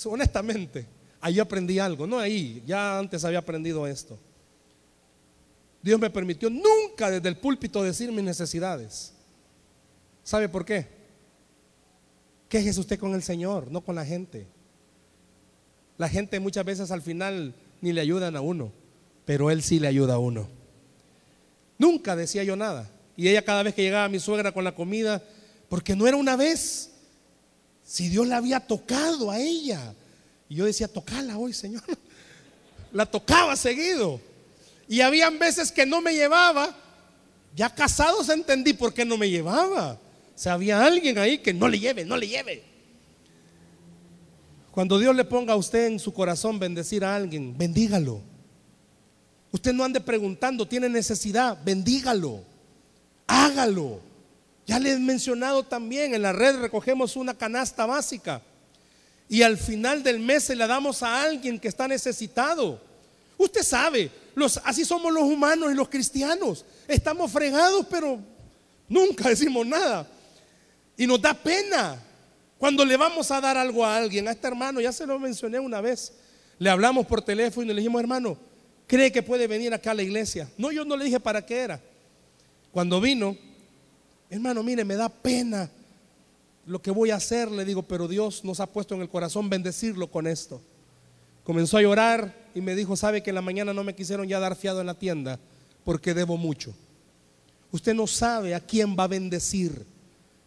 honestamente, 0.05 0.85
ahí 1.19 1.39
aprendí 1.39 1.79
algo, 1.79 2.07
no 2.07 2.19
ahí, 2.19 2.63
ya 2.65 2.97
antes 2.97 3.23
había 3.25 3.39
aprendido 3.39 3.85
esto. 3.87 4.17
Dios 5.81 5.99
me 5.99 6.09
permitió 6.09 6.49
nunca 6.49 7.09
desde 7.09 7.29
el 7.29 7.37
púlpito 7.37 7.83
decir 7.83 8.11
mis 8.11 8.23
necesidades. 8.23 9.13
¿Sabe 10.23 10.49
por 10.49 10.65
qué? 10.65 10.87
Quéjese 12.49 12.79
usted 12.79 12.99
con 12.99 13.13
el 13.13 13.23
Señor, 13.23 13.71
no 13.71 13.81
con 13.81 13.95
la 13.95 14.05
gente. 14.05 14.47
La 15.97 16.09
gente 16.09 16.39
muchas 16.39 16.65
veces 16.65 16.91
al 16.91 17.01
final 17.01 17.55
ni 17.81 17.93
le 17.93 18.01
ayudan 18.01 18.35
a 18.35 18.41
uno, 18.41 18.71
pero 19.25 19.51
Él 19.51 19.61
sí 19.61 19.79
le 19.79 19.87
ayuda 19.87 20.15
a 20.15 20.19
uno. 20.19 20.47
Nunca 21.77 22.15
decía 22.15 22.43
yo 22.43 22.55
nada. 22.55 22.89
Y 23.15 23.27
ella 23.27 23.43
cada 23.43 23.63
vez 23.63 23.73
que 23.73 23.81
llegaba 23.81 24.09
mi 24.09 24.19
suegra 24.19 24.51
con 24.51 24.63
la 24.63 24.75
comida, 24.75 25.23
porque 25.69 25.95
no 25.95 26.07
era 26.07 26.17
una 26.17 26.35
vez, 26.35 26.96
si 27.87 28.09
Dios 28.09 28.27
la 28.27 28.37
había 28.37 28.59
tocado 28.59 29.31
a 29.31 29.39
ella. 29.39 29.93
Y 30.49 30.55
yo 30.55 30.65
decía, 30.65 30.89
tocala 30.89 31.37
hoy, 31.37 31.53
Señor. 31.53 31.83
La 32.91 33.05
tocaba 33.05 33.55
seguido. 33.55 34.19
Y 34.89 34.99
habían 34.99 35.39
veces 35.39 35.71
que 35.71 35.85
no 35.85 36.01
me 36.01 36.13
llevaba. 36.13 36.75
Ya 37.55 37.73
casados 37.73 38.27
entendí 38.27 38.73
por 38.73 38.93
qué 38.93 39.05
no 39.05 39.17
me 39.17 39.29
llevaba. 39.29 39.93
O 39.93 40.37
sea, 40.37 40.53
había 40.53 40.83
alguien 40.83 41.17
ahí 41.17 41.37
que 41.37 41.53
no 41.53 41.69
le 41.69 41.79
lleve, 41.79 42.03
no 42.03 42.17
le 42.17 42.27
lleve. 42.27 42.63
Cuando 44.71 44.99
Dios 44.99 45.15
le 45.15 45.23
ponga 45.23 45.53
a 45.53 45.57
usted 45.57 45.87
en 45.87 45.99
su 45.99 46.13
corazón 46.13 46.59
bendecir 46.59 47.05
a 47.05 47.15
alguien, 47.15 47.57
bendígalo. 47.57 48.21
Usted 49.51 49.71
no 49.73 49.85
ande 49.85 50.01
preguntando, 50.01 50.67
tiene 50.67 50.89
necesidad, 50.89 51.57
bendígalo. 51.63 52.43
Hágalo. 53.25 54.06
Ya 54.67 54.79
les 54.79 54.97
he 54.97 54.99
mencionado 54.99 55.63
también, 55.63 56.13
en 56.13 56.21
la 56.21 56.33
red 56.33 56.57
recogemos 56.59 57.15
una 57.15 57.33
canasta 57.33 57.85
básica 57.85 58.41
y 59.29 59.41
al 59.41 59.57
final 59.57 60.03
del 60.03 60.19
mes 60.19 60.43
se 60.43 60.55
la 60.55 60.67
damos 60.67 61.01
a 61.03 61.23
alguien 61.23 61.59
que 61.59 61.69
está 61.69 61.87
necesitado. 61.87 62.79
Usted 63.37 63.63
sabe, 63.63 64.11
los, 64.35 64.59
así 64.63 64.83
somos 64.83 65.13
los 65.13 65.23
humanos 65.23 65.71
y 65.71 65.75
los 65.75 65.89
cristianos. 65.89 66.65
Estamos 66.87 67.31
fregados, 67.31 67.85
pero 67.89 68.19
nunca 68.87 69.29
decimos 69.29 69.65
nada. 69.65 70.07
Y 70.97 71.07
nos 71.07 71.21
da 71.21 71.33
pena 71.33 72.01
cuando 72.57 72.83
le 72.83 72.97
vamos 72.97 73.31
a 73.31 73.39
dar 73.39 73.55
algo 73.57 73.85
a 73.85 73.95
alguien. 73.95 74.27
A 74.27 74.31
este 74.31 74.47
hermano, 74.47 74.81
ya 74.81 74.91
se 74.91 75.05
lo 75.05 75.19
mencioné 75.19 75.59
una 75.59 75.81
vez. 75.81 76.13
Le 76.59 76.69
hablamos 76.69 77.05
por 77.05 77.21
teléfono 77.21 77.65
y 77.65 77.75
le 77.75 77.81
dijimos, 77.81 78.01
hermano, 78.01 78.37
¿cree 78.87 79.11
que 79.11 79.21
puede 79.23 79.47
venir 79.47 79.73
acá 79.73 79.91
a 79.91 79.93
la 79.93 80.03
iglesia? 80.03 80.49
No, 80.57 80.71
yo 80.71 80.83
no 80.83 80.97
le 80.97 81.05
dije 81.05 81.19
para 81.19 81.45
qué 81.45 81.59
era. 81.59 81.81
Cuando 82.71 82.99
vino, 82.99 83.37
hermano, 84.29 84.63
mire, 84.63 84.83
me 84.83 84.95
da 84.95 85.09
pena 85.09 85.69
lo 86.65 86.81
que 86.81 86.91
voy 86.91 87.11
a 87.11 87.15
hacer. 87.15 87.49
Le 87.49 87.65
digo, 87.65 87.83
pero 87.83 88.07
Dios 88.07 88.43
nos 88.43 88.59
ha 88.59 88.67
puesto 88.67 88.95
en 88.95 89.01
el 89.01 89.09
corazón 89.09 89.49
bendecirlo 89.49 90.07
con 90.07 90.27
esto. 90.27 90.61
Comenzó 91.43 91.77
a 91.77 91.81
llorar 91.81 92.35
y 92.53 92.61
me 92.61 92.75
dijo, 92.75 92.95
sabe 92.95 93.23
que 93.23 93.31
en 93.31 93.35
la 93.35 93.41
mañana 93.41 93.73
no 93.73 93.83
me 93.83 93.95
quisieron 93.95 94.27
ya 94.27 94.39
dar 94.39 94.55
fiado 94.55 94.81
en 94.81 94.87
la 94.87 94.93
tienda 94.93 95.39
porque 95.85 96.13
debo 96.13 96.35
mucho. 96.35 96.73
Usted 97.71 97.93
no 97.93 98.07
sabe 98.07 98.53
a 98.53 98.59
quién 98.59 98.97
va 98.97 99.03
a 99.03 99.07
bendecir. 99.07 99.85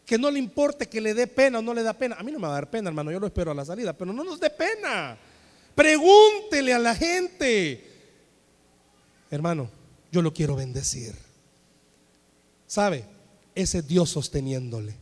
Que 0.05 0.19
no 0.19 0.31
le 0.31 0.39
importe 0.39 0.89
que 0.89 1.01
le 1.01 1.15
dé 1.15 1.27
pena 1.27 1.61
o 1.61 1.63
no 1.63 1.73
le 1.73 1.83
da 1.83 1.93
pena. 1.95 2.17
A 2.19 2.23
mí 2.23 2.33
no 2.33 2.39
me 2.39 2.47
va 2.47 2.53
a 2.53 2.55
dar 2.55 2.71
pena, 2.71 2.89
hermano, 2.89 3.11
yo 3.11 3.21
lo 3.21 3.27
espero 3.27 3.51
a 3.51 3.55
la 3.55 3.65
salida, 3.65 3.93
pero 3.93 4.13
no 4.13 4.25
nos 4.25 4.41
dé 4.41 4.51
pena. 4.51 5.17
Pregúntele 5.75 6.75
a 6.75 6.79
la 6.79 6.95
gente. 6.95 7.89
Hermano, 9.31 9.71
yo 10.11 10.21
lo 10.21 10.33
quiero 10.35 10.57
bendecir. 10.57 11.15
¿Sabe? 12.67 13.05
Ese 13.55 13.79
es 13.79 13.87
Dios 13.87 14.11
sosteniéndole. 14.11 14.95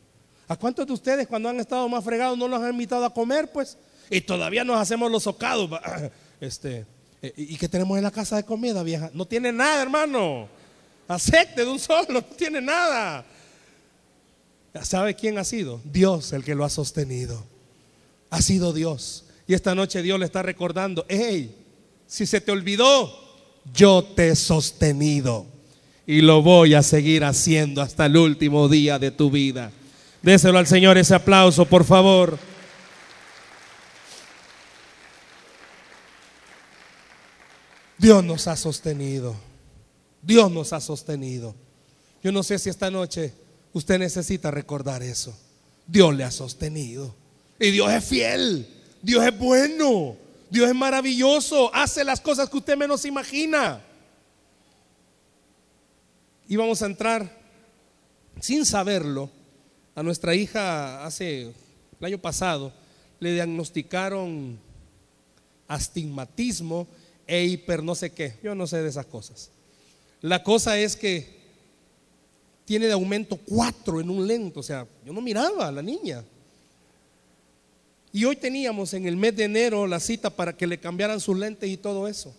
¿A 0.49 0.57
cuántos 0.57 0.87
de 0.87 0.93
ustedes 0.93 1.27
cuando 1.27 1.49
han 1.49 1.61
estado 1.61 1.89
más 1.89 2.03
fregados 2.03 2.39
no 2.39 2.49
los 2.49 2.63
han 2.63 2.71
invitado 2.71 3.05
a 3.05 3.13
comer? 3.13 3.51
Pues 3.53 3.77
y 4.11 4.21
todavía 4.21 4.65
nos 4.65 4.79
hacemos 4.79 5.11
los 5.11 5.23
socados. 5.23 5.71
Este, 6.41 6.87
eh, 7.21 7.33
¿Y 7.37 7.57
qué 7.57 7.69
tenemos 7.69 7.99
en 7.99 8.05
la 8.05 8.13
casa 8.13 8.37
de 8.37 8.45
comida, 8.45 8.85
vieja? 8.85 9.11
No 9.13 9.27
tiene 9.27 9.51
nada, 9.51 9.83
hermano. 9.83 10.49
Acepte 11.09 11.65
de 11.65 11.69
un 11.69 11.81
solo, 11.81 12.07
no 12.09 12.23
tiene 12.23 12.61
nada. 12.61 13.27
¿Sabe 14.83 15.17
quién 15.17 15.37
ha 15.37 15.43
sido? 15.43 15.81
Dios 15.83 16.33
el 16.33 16.45
que 16.45 16.55
lo 16.55 16.65
ha 16.65 16.71
sostenido. 16.71 17.45
Ha 18.31 18.41
sido 18.41 18.73
Dios. 18.73 19.25
Y 19.49 19.55
esta 19.55 19.75
noche 19.75 20.01
Dios 20.01 20.21
le 20.21 20.27
está 20.27 20.43
recordando, 20.43 21.05
hey, 21.09 21.57
si 22.07 22.25
se 22.25 22.41
te 22.41 22.53
olvidó, 22.53 23.13
yo 23.75 24.05
te 24.05 24.29
he 24.29 24.37
sostenido. 24.37 25.45
Y 26.09 26.23
lo 26.23 26.41
voy 26.41 26.73
a 26.73 26.83
seguir 26.83 27.23
haciendo 27.23 27.83
hasta 27.83 28.07
el 28.07 28.17
último 28.17 28.67
día 28.71 28.99
de 28.99 29.11
tu 29.11 29.31
vida. 29.31 29.71
Déselo 30.23 30.59
al 30.59 30.67
Señor 30.67 30.97
ese 30.97 31.15
aplauso, 31.15 31.67
por 31.67 31.85
favor. 31.85 32.39
Dios 37.99 38.25
nos 38.25 38.49
ha 38.49 38.57
sostenido. 38.57 39.37
Dios 40.23 40.51
nos 40.51 40.73
ha 40.73 40.81
sostenido. 40.81 41.55
Yo 42.25 42.33
no 42.33 42.43
sé 42.43 42.59
si 42.59 42.71
esta 42.71 42.91
noche 42.91 43.35
usted 43.75 43.99
necesita 43.99 44.51
recordar 44.51 45.03
eso. 45.03 45.39
Dios 45.87 46.17
le 46.17 46.25
ha 46.25 46.31
sostenido. 46.31 47.15
Y 47.61 47.71
Dios 47.71 47.93
es 47.93 48.03
fiel. 48.03 48.67
Dios 49.03 49.27
es 49.27 49.39
bueno. 49.39 50.17
Dios 50.49 50.71
es 50.71 50.75
maravilloso. 50.75 51.71
Hace 51.75 52.03
las 52.03 52.23
cosas 52.23 52.49
que 52.49 52.57
usted 52.57 52.79
menos 52.79 53.05
imagina. 53.05 53.83
Y 56.49 56.57
vamos 56.57 56.81
a 56.81 56.87
entrar 56.87 57.31
sin 58.41 58.65
saberlo. 58.65 59.31
A 59.95 60.03
nuestra 60.03 60.35
hija 60.35 61.05
hace 61.05 61.43
el 61.43 61.55
año 62.01 62.19
pasado 62.19 62.73
le 63.21 63.35
diagnosticaron 63.35 64.59
astigmatismo 65.67 66.87
e 67.27 67.45
hiper 67.45 67.83
no 67.83 67.95
sé 67.95 68.11
qué. 68.13 68.39
Yo 68.43 68.55
no 68.55 68.67
sé 68.67 68.83
de 68.83 68.89
esas 68.89 69.05
cosas. 69.05 69.51
La 70.23 70.43
cosa 70.43 70.79
es 70.79 70.97
que 70.97 71.37
tiene 72.65 72.87
de 72.87 72.93
aumento 72.93 73.37
cuatro 73.37 74.01
en 74.01 74.09
un 74.09 74.27
lento. 74.27 74.61
O 74.61 74.63
sea, 74.63 74.87
yo 75.05 75.13
no 75.13 75.21
miraba 75.21 75.69
a 75.69 75.73
la 75.73 75.83
niña. 75.83 76.25
Y 78.11 78.25
hoy 78.25 78.37
teníamos 78.37 78.95
en 78.95 79.07
el 79.07 79.17
mes 79.17 79.37
de 79.37 79.45
enero 79.45 79.87
la 79.87 80.01
cita 80.01 80.31
para 80.31 80.57
que 80.57 80.67
le 80.67 80.79
cambiaran 80.79 81.21
sus 81.21 81.37
lentes 81.37 81.69
y 81.69 81.77
todo 81.77 82.09
eso. 82.09 82.35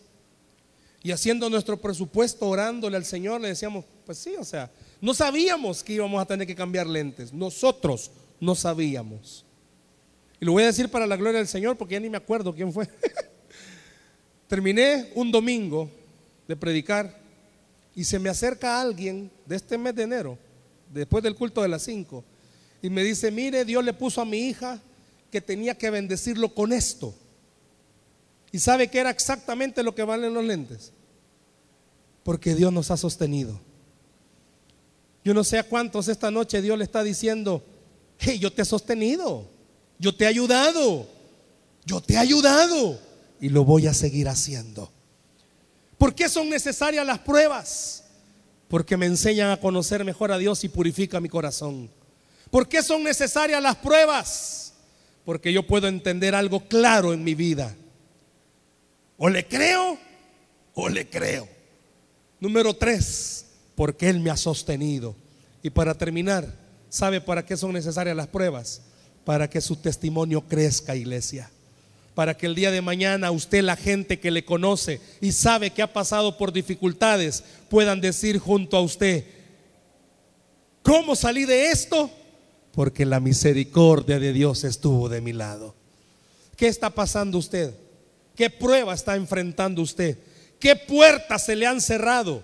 Y 1.02 1.12
haciendo 1.12 1.50
nuestro 1.50 1.78
presupuesto, 1.78 2.48
orándole 2.48 2.98
al 2.98 3.06
Señor, 3.06 3.40
le 3.40 3.50
decíamos, 3.50 3.86
pues 4.06 4.18
sí, 4.18 4.36
o 4.38 4.44
sea, 4.44 4.70
no 5.00 5.14
sabíamos 5.14 5.84
que 5.84 5.94
íbamos 5.94 6.22
a 6.22 6.26
tener 6.26 6.46
que 6.46 6.56
cambiar 6.56 6.88
lentes. 6.88 7.32
Nosotros 7.32 8.12
no 8.40 8.54
sabíamos. 8.56 9.46
Y 10.42 10.46
lo 10.46 10.54
voy 10.54 10.64
a 10.64 10.68
decir 10.68 10.90
para 10.90 11.08
la 11.08 11.16
gloria 11.16 11.40
del 11.40 11.48
Señor 11.48 11.78
porque 11.78 11.94
ya 11.94 12.00
ni 12.00 12.10
me 12.10 12.18
acuerdo 12.18 12.54
quién 12.54 12.72
fue. 12.72 12.88
Terminé 14.48 15.12
un 15.16 15.32
domingo 15.32 15.90
de 16.48 16.56
predicar 16.56 17.20
y 17.96 18.04
se 18.04 18.20
me 18.20 18.30
acerca 18.30 18.82
alguien 18.82 19.30
de 19.46 19.56
este 19.56 19.78
mes 19.78 19.96
de 19.96 20.04
enero, 20.04 20.38
después 20.92 21.24
del 21.24 21.36
culto 21.36 21.62
de 21.62 21.68
las 21.68 21.84
5, 21.84 22.24
y 22.82 22.90
me 22.90 23.04
dice, 23.04 23.30
mire, 23.30 23.66
Dios 23.66 23.84
le 23.84 23.94
puso 23.94 24.22
a 24.22 24.26
mi 24.26 24.40
hija 24.48 24.82
que 25.32 25.42
tenía 25.42 25.78
que 25.78 25.90
bendecirlo 25.90 26.54
con 26.54 26.72
esto. 26.72 27.14
¿Y 28.52 28.60
sabe 28.60 28.90
que 28.90 29.00
era 29.00 29.10
exactamente 29.10 29.84
lo 29.84 29.94
que 29.94 30.04
valen 30.04 30.34
los 30.34 30.44
lentes? 30.44 30.92
Porque 32.24 32.56
Dios 32.56 32.74
nos 32.74 32.92
ha 32.92 32.98
sostenido. 32.98 33.60
Yo 35.24 35.34
no 35.34 35.44
sé 35.44 35.60
a 35.60 35.64
cuántos 35.64 36.08
esta 36.08 36.32
noche 36.32 36.62
Dios 36.62 36.78
le 36.78 36.84
está 36.84 37.04
diciendo, 37.04 37.64
hey, 38.18 38.40
yo 38.40 38.52
te 38.52 38.62
he 38.62 38.66
sostenido, 38.66 39.48
yo 40.00 40.16
te 40.16 40.24
he 40.24 40.28
ayudado, 40.28 41.08
yo 41.86 42.02
te 42.02 42.14
he 42.14 42.18
ayudado 42.18 43.00
y 43.40 43.50
lo 43.50 43.66
voy 43.66 43.88
a 43.88 43.94
seguir 43.94 44.28
haciendo. 44.28 44.92
¿Por 45.98 46.16
qué 46.16 46.30
son 46.30 46.50
necesarias 46.50 47.06
las 47.06 47.20
pruebas? 47.20 48.06
Porque 48.70 48.98
me 48.98 49.06
enseñan 49.06 49.52
a 49.52 49.60
conocer 49.60 50.06
mejor 50.06 50.32
a 50.32 50.38
Dios 50.38 50.64
y 50.64 50.70
purifica 50.70 51.20
mi 51.20 51.30
corazón. 51.30 51.90
¿Por 52.50 52.68
qué 52.68 52.82
son 52.82 53.04
necesarias 53.04 53.62
las 53.62 53.76
pruebas? 53.76 54.74
Porque 55.26 55.52
yo 55.52 55.68
puedo 55.68 55.88
entender 55.88 56.34
algo 56.34 56.68
claro 56.68 57.14
en 57.14 57.24
mi 57.24 57.36
vida. 57.36 57.76
O 59.20 59.30
le 59.30 59.46
creo 59.46 60.00
o 60.74 60.90
le 60.90 61.08
creo. 61.08 61.48
Número 62.40 62.74
tres, 62.74 63.46
porque 63.76 64.10
Él 64.10 64.20
me 64.20 64.32
ha 64.32 64.38
sostenido. 64.38 65.16
Y 65.62 65.70
para 65.70 65.94
terminar, 65.94 66.52
¿sabe 66.90 67.22
para 67.22 67.46
qué 67.46 67.56
son 67.56 67.74
necesarias 67.74 68.16
las 68.16 68.28
pruebas? 68.28 68.82
Para 69.24 69.48
que 69.48 69.62
su 69.62 69.76
testimonio 69.76 70.42
crezca, 70.42 70.96
iglesia 70.96 71.52
para 72.20 72.36
que 72.36 72.48
el 72.48 72.54
día 72.54 72.70
de 72.70 72.82
mañana 72.82 73.32
usted, 73.32 73.64
la 73.64 73.78
gente 73.78 74.20
que 74.20 74.30
le 74.30 74.44
conoce 74.44 75.00
y 75.22 75.32
sabe 75.32 75.70
que 75.70 75.82
ha 75.82 75.94
pasado 75.94 76.38
por 76.38 76.52
dificultades, 76.52 77.46
puedan 77.70 78.02
decir 78.02 78.40
junto 78.40 78.76
a 78.76 78.82
usted, 78.82 79.24
¿cómo 80.84 81.16
salí 81.16 81.46
de 81.46 81.72
esto? 81.72 82.12
Porque 82.74 83.06
la 83.06 83.22
misericordia 83.22 84.20
de 84.20 84.34
Dios 84.34 84.66
estuvo 84.66 85.08
de 85.08 85.22
mi 85.22 85.32
lado. 85.32 85.76
¿Qué 86.58 86.68
está 86.68 86.90
pasando 86.90 87.38
usted? 87.38 87.74
¿Qué 88.40 88.50
prueba 88.50 88.94
está 88.94 89.18
enfrentando 89.18 89.82
usted? 89.82 90.18
¿Qué 90.62 90.74
puertas 90.74 91.44
se 91.44 91.58
le 91.58 91.68
han 91.68 91.82
cerrado? 91.82 92.42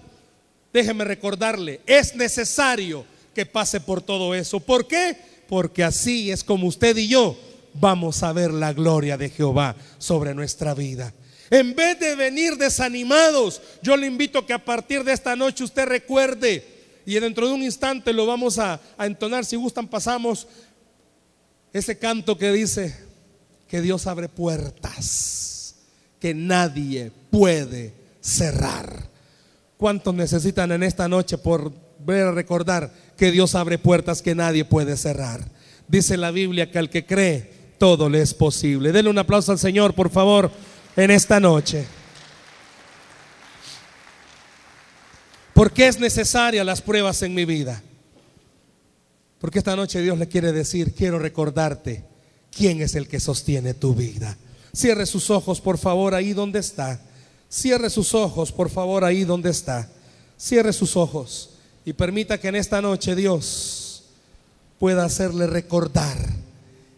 Déjeme 0.74 1.06
recordarle, 1.06 1.80
es 1.86 2.18
necesario 2.18 3.06
que 3.34 3.46
pase 3.46 3.80
por 3.80 4.02
todo 4.02 4.36
eso. 4.36 4.60
¿Por 4.60 4.88
qué? 4.88 5.16
Porque 5.48 5.86
así 5.86 6.32
es 6.32 6.44
como 6.44 6.68
usted 6.68 6.98
y 6.98 7.08
yo 7.08 7.38
vamos 7.76 8.24
a 8.24 8.34
ver 8.34 8.52
la 8.52 8.74
gloria 8.74 9.18
de 9.18 9.30
Jehová 9.30 9.78
sobre 9.98 10.34
nuestra 10.34 10.74
vida. 10.74 11.14
En 11.50 11.74
vez 11.74 11.98
de 11.98 12.18
venir 12.18 12.58
desanimados, 12.58 13.62
yo 13.82 13.96
le 13.96 14.08
invito 14.08 14.46
que 14.46 14.52
a 14.52 14.66
partir 14.66 15.02
de 15.06 15.14
esta 15.14 15.38
noche 15.38 15.64
usted 15.64 15.86
recuerde, 15.86 16.66
y 17.06 17.14
dentro 17.22 17.48
de 17.48 17.54
un 17.54 17.64
instante 17.64 18.12
lo 18.12 18.26
vamos 18.26 18.60
a, 18.60 18.82
entonar, 19.00 19.46
si 19.46 19.56
gustan 19.56 19.88
pasamos 19.88 20.46
ese 21.72 21.98
canto 21.98 22.38
que 22.38 22.52
dice 22.52 22.94
que 23.70 23.80
Dios 23.80 24.08
abre 24.08 24.28
puertas 24.28 25.55
que 26.20 26.34
nadie 26.34 27.12
puede 27.30 27.94
cerrar. 28.22 29.10
¿Cuántos 29.78 30.14
necesitan 30.16 30.72
en 30.72 30.84
esta 30.84 31.08
noche 31.08 31.38
por 31.38 31.72
ver 32.00 32.28
a 32.28 32.32
recordar 32.32 32.92
que 33.18 33.32
Dios 33.32 33.56
abre 33.56 33.78
puertas 33.78 34.22
que 34.22 34.36
nadie 34.36 34.66
puede 34.66 34.98
cerrar? 34.98 35.46
Dice 35.88 36.18
la 36.18 36.32
Biblia 36.32 36.72
que 36.72 36.80
al 36.80 36.90
que 36.90 37.06
cree, 37.06 37.52
todo 37.78 38.10
le 38.10 38.22
es 38.22 38.34
posible. 38.34 38.92
Denle 38.92 39.12
un 39.12 39.18
aplauso 39.18 39.52
al 39.52 39.60
Señor, 39.60 39.94
por 39.94 40.10
favor, 40.10 40.50
en 40.96 41.12
esta 41.12 41.40
noche. 41.40 41.86
¿Por 45.54 45.72
qué 45.72 45.88
es 45.88 46.00
necesaria 46.00 46.64
las 46.64 46.82
pruebas 46.82 47.22
en 47.22 47.34
mi 47.34 47.46
vida? 47.46 47.82
Porque 49.40 49.60
esta 49.60 49.76
noche 49.76 50.02
Dios 50.02 50.18
le 50.18 50.28
quiere 50.28 50.52
decir, 50.52 50.94
quiero 50.94 51.20
recordarte 51.20 52.04
quién 52.52 52.82
es 52.82 52.96
el 52.96 53.08
que 53.08 53.20
sostiene 53.20 53.74
tu 53.74 53.94
vida. 53.94 54.38
Cierre 54.76 55.06
sus 55.06 55.30
ojos, 55.30 55.62
por 55.62 55.78
favor, 55.78 56.14
ahí 56.14 56.34
donde 56.34 56.60
está. 56.60 57.00
Cierre 57.50 57.90
sus 57.90 58.14
ojos, 58.14 58.52
por 58.52 58.70
favor, 58.70 59.06
ahí 59.06 59.24
donde 59.24 59.50
está. 59.50 59.90
Cierre 60.38 60.74
sus 60.74 60.98
ojos 60.98 61.52
y 61.86 61.94
permita 61.94 62.38
que 62.40 62.50
en 62.50 62.56
esta 62.56 62.82
noche 62.82 63.16
Dios 63.16 64.04
pueda 64.78 65.06
hacerle 65.06 65.48
recordar 65.48 66.18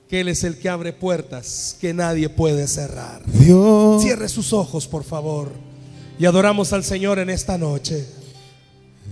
que 0.10 0.22
Él 0.22 0.30
es 0.30 0.44
el 0.44 0.58
que 0.58 0.70
abre 0.70 0.92
puertas 0.92 1.78
que 1.80 1.94
nadie 1.94 2.30
puede 2.30 2.68
cerrar. 2.68 3.22
Dios, 3.28 4.02
Cierre 4.02 4.28
sus 4.28 4.54
ojos, 4.54 4.88
por 4.88 5.04
favor. 5.04 5.52
Y 6.18 6.26
adoramos 6.26 6.74
al 6.74 6.84
Señor 6.84 7.20
en 7.20 7.30
esta 7.30 7.60
noche. 7.60 8.08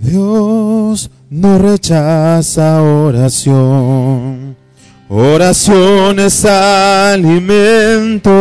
Dios 0.02 1.12
no 1.30 1.60
rechaza 1.60 2.82
oración. 2.82 4.65
Oración 5.08 6.20
es 6.20 6.46
alimento. 6.46 8.32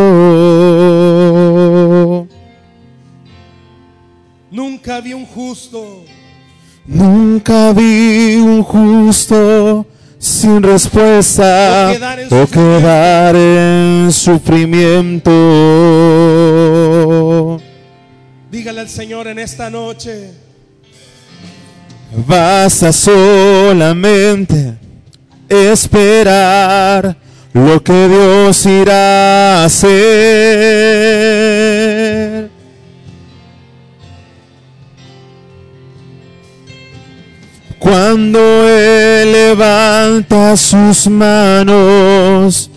Nunca 4.50 5.00
vi 5.00 5.12
un 5.12 5.26
justo 5.26 6.04
Nunca 6.86 7.72
vi 7.72 8.36
un 8.36 8.62
justo 8.62 9.86
sin 10.18 10.62
respuesta 10.62 11.90
O 11.90 11.94
quedar 11.94 12.20
en 12.20 12.26
o 12.32 12.46
quedar 12.46 13.34
en 13.36 14.12
sufrimiento. 14.12 15.30
Dígale 18.50 18.80
al 18.80 18.88
Señor 18.88 19.28
en 19.28 19.38
esta 19.38 19.70
noche. 19.70 20.30
Basta 22.26 22.92
solamente 22.92 24.83
esperar 25.54 27.16
lo 27.52 27.82
que 27.82 28.08
Dios 28.08 28.66
irá 28.66 29.62
a 29.62 29.64
hacer. 29.64 29.94
Cuando 37.78 38.38
Él 38.68 39.32
levanta 39.32 40.56
sus 40.56 41.06
manos, 41.08 42.70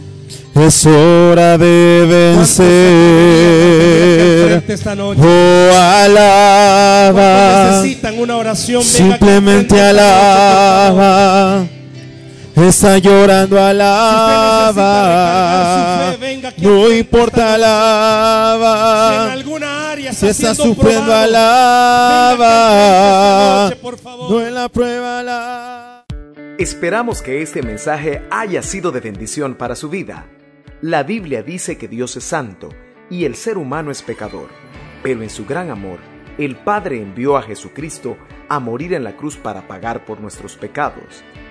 es 0.54 0.86
hora 0.86 1.58
de 1.58 2.04
¿Cuántos 2.36 2.50
se 2.50 2.64
vencer. 2.64 4.48
frente 4.50 4.74
esta 4.74 4.96
noche? 4.96 5.22
Oh, 5.24 5.70
¿Cuántos 5.72 5.78
alaba. 6.14 7.72
necesitan 7.82 8.20
una 8.20 8.36
oración? 8.38 8.84
Simplemente 8.84 9.80
alaba. 9.80 11.66
Está 12.58 12.98
llorando, 12.98 13.62
alaba. 13.62 14.84
fe, 16.20 16.42
No 16.58 16.92
importa, 16.92 17.42
noche. 17.42 17.54
Si 17.54 17.62
en 17.62 17.64
alaba. 17.64 19.32
alguna 19.32 19.92
área 19.92 20.12
Si 20.12 20.26
está, 20.28 20.52
está 20.52 20.64
sufriendo, 20.64 21.04
probado, 21.06 21.24
alaba. 22.44 22.44
noche, 23.66 23.76
por 23.76 23.98
favor. 24.00 24.32
No 24.32 24.42
en 24.42 24.56
la 24.56 24.70
prueba, 24.70 25.20
alaba. 25.20 26.06
Esperamos 26.58 27.22
que 27.22 27.44
este 27.44 27.62
mensaje 27.62 28.24
haya 28.32 28.64
sido 28.64 28.92
de 28.92 29.02
bendición 29.02 29.54
para 29.54 29.76
su 29.76 29.90
vida. 29.90 30.26
La 30.82 31.04
Biblia 31.04 31.44
dice 31.44 31.78
que 31.78 31.88
Dios 31.88 32.18
es 32.18 32.24
santo 32.24 32.70
y 33.12 33.26
el 33.26 33.36
ser 33.36 33.60
humano 33.60 33.92
es 33.92 34.02
pecador, 34.02 34.48
pero 35.04 35.22
en 35.22 35.30
su 35.30 35.46
gran 35.46 35.70
amor, 35.70 36.00
el 36.40 36.56
Padre 36.56 37.00
envió 37.02 37.38
a 37.38 37.44
Jesucristo 37.44 38.18
a 38.50 38.60
morir 38.60 38.94
en 38.96 39.04
la 39.04 39.16
cruz 39.16 39.38
para 39.38 39.68
pagar 39.68 40.06
por 40.06 40.20
nuestros 40.20 40.56
pecados. 40.56 41.24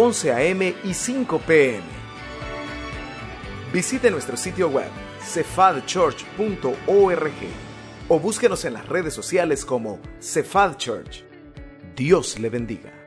11 0.00 0.32
a.m. 0.32 0.76
y 0.84 0.94
5 0.94 1.40
p.m. 1.40 1.82
Visite 3.72 4.12
nuestro 4.12 4.36
sitio 4.36 4.68
web 4.68 4.92
cephadchurch.org 5.20 7.32
o 8.06 8.20
búsquenos 8.20 8.64
en 8.64 8.74
las 8.74 8.86
redes 8.86 9.12
sociales 9.12 9.64
como 9.64 9.98
Cephad 10.20 10.76
Church. 10.76 11.24
Dios 11.96 12.38
le 12.38 12.48
bendiga. 12.48 12.97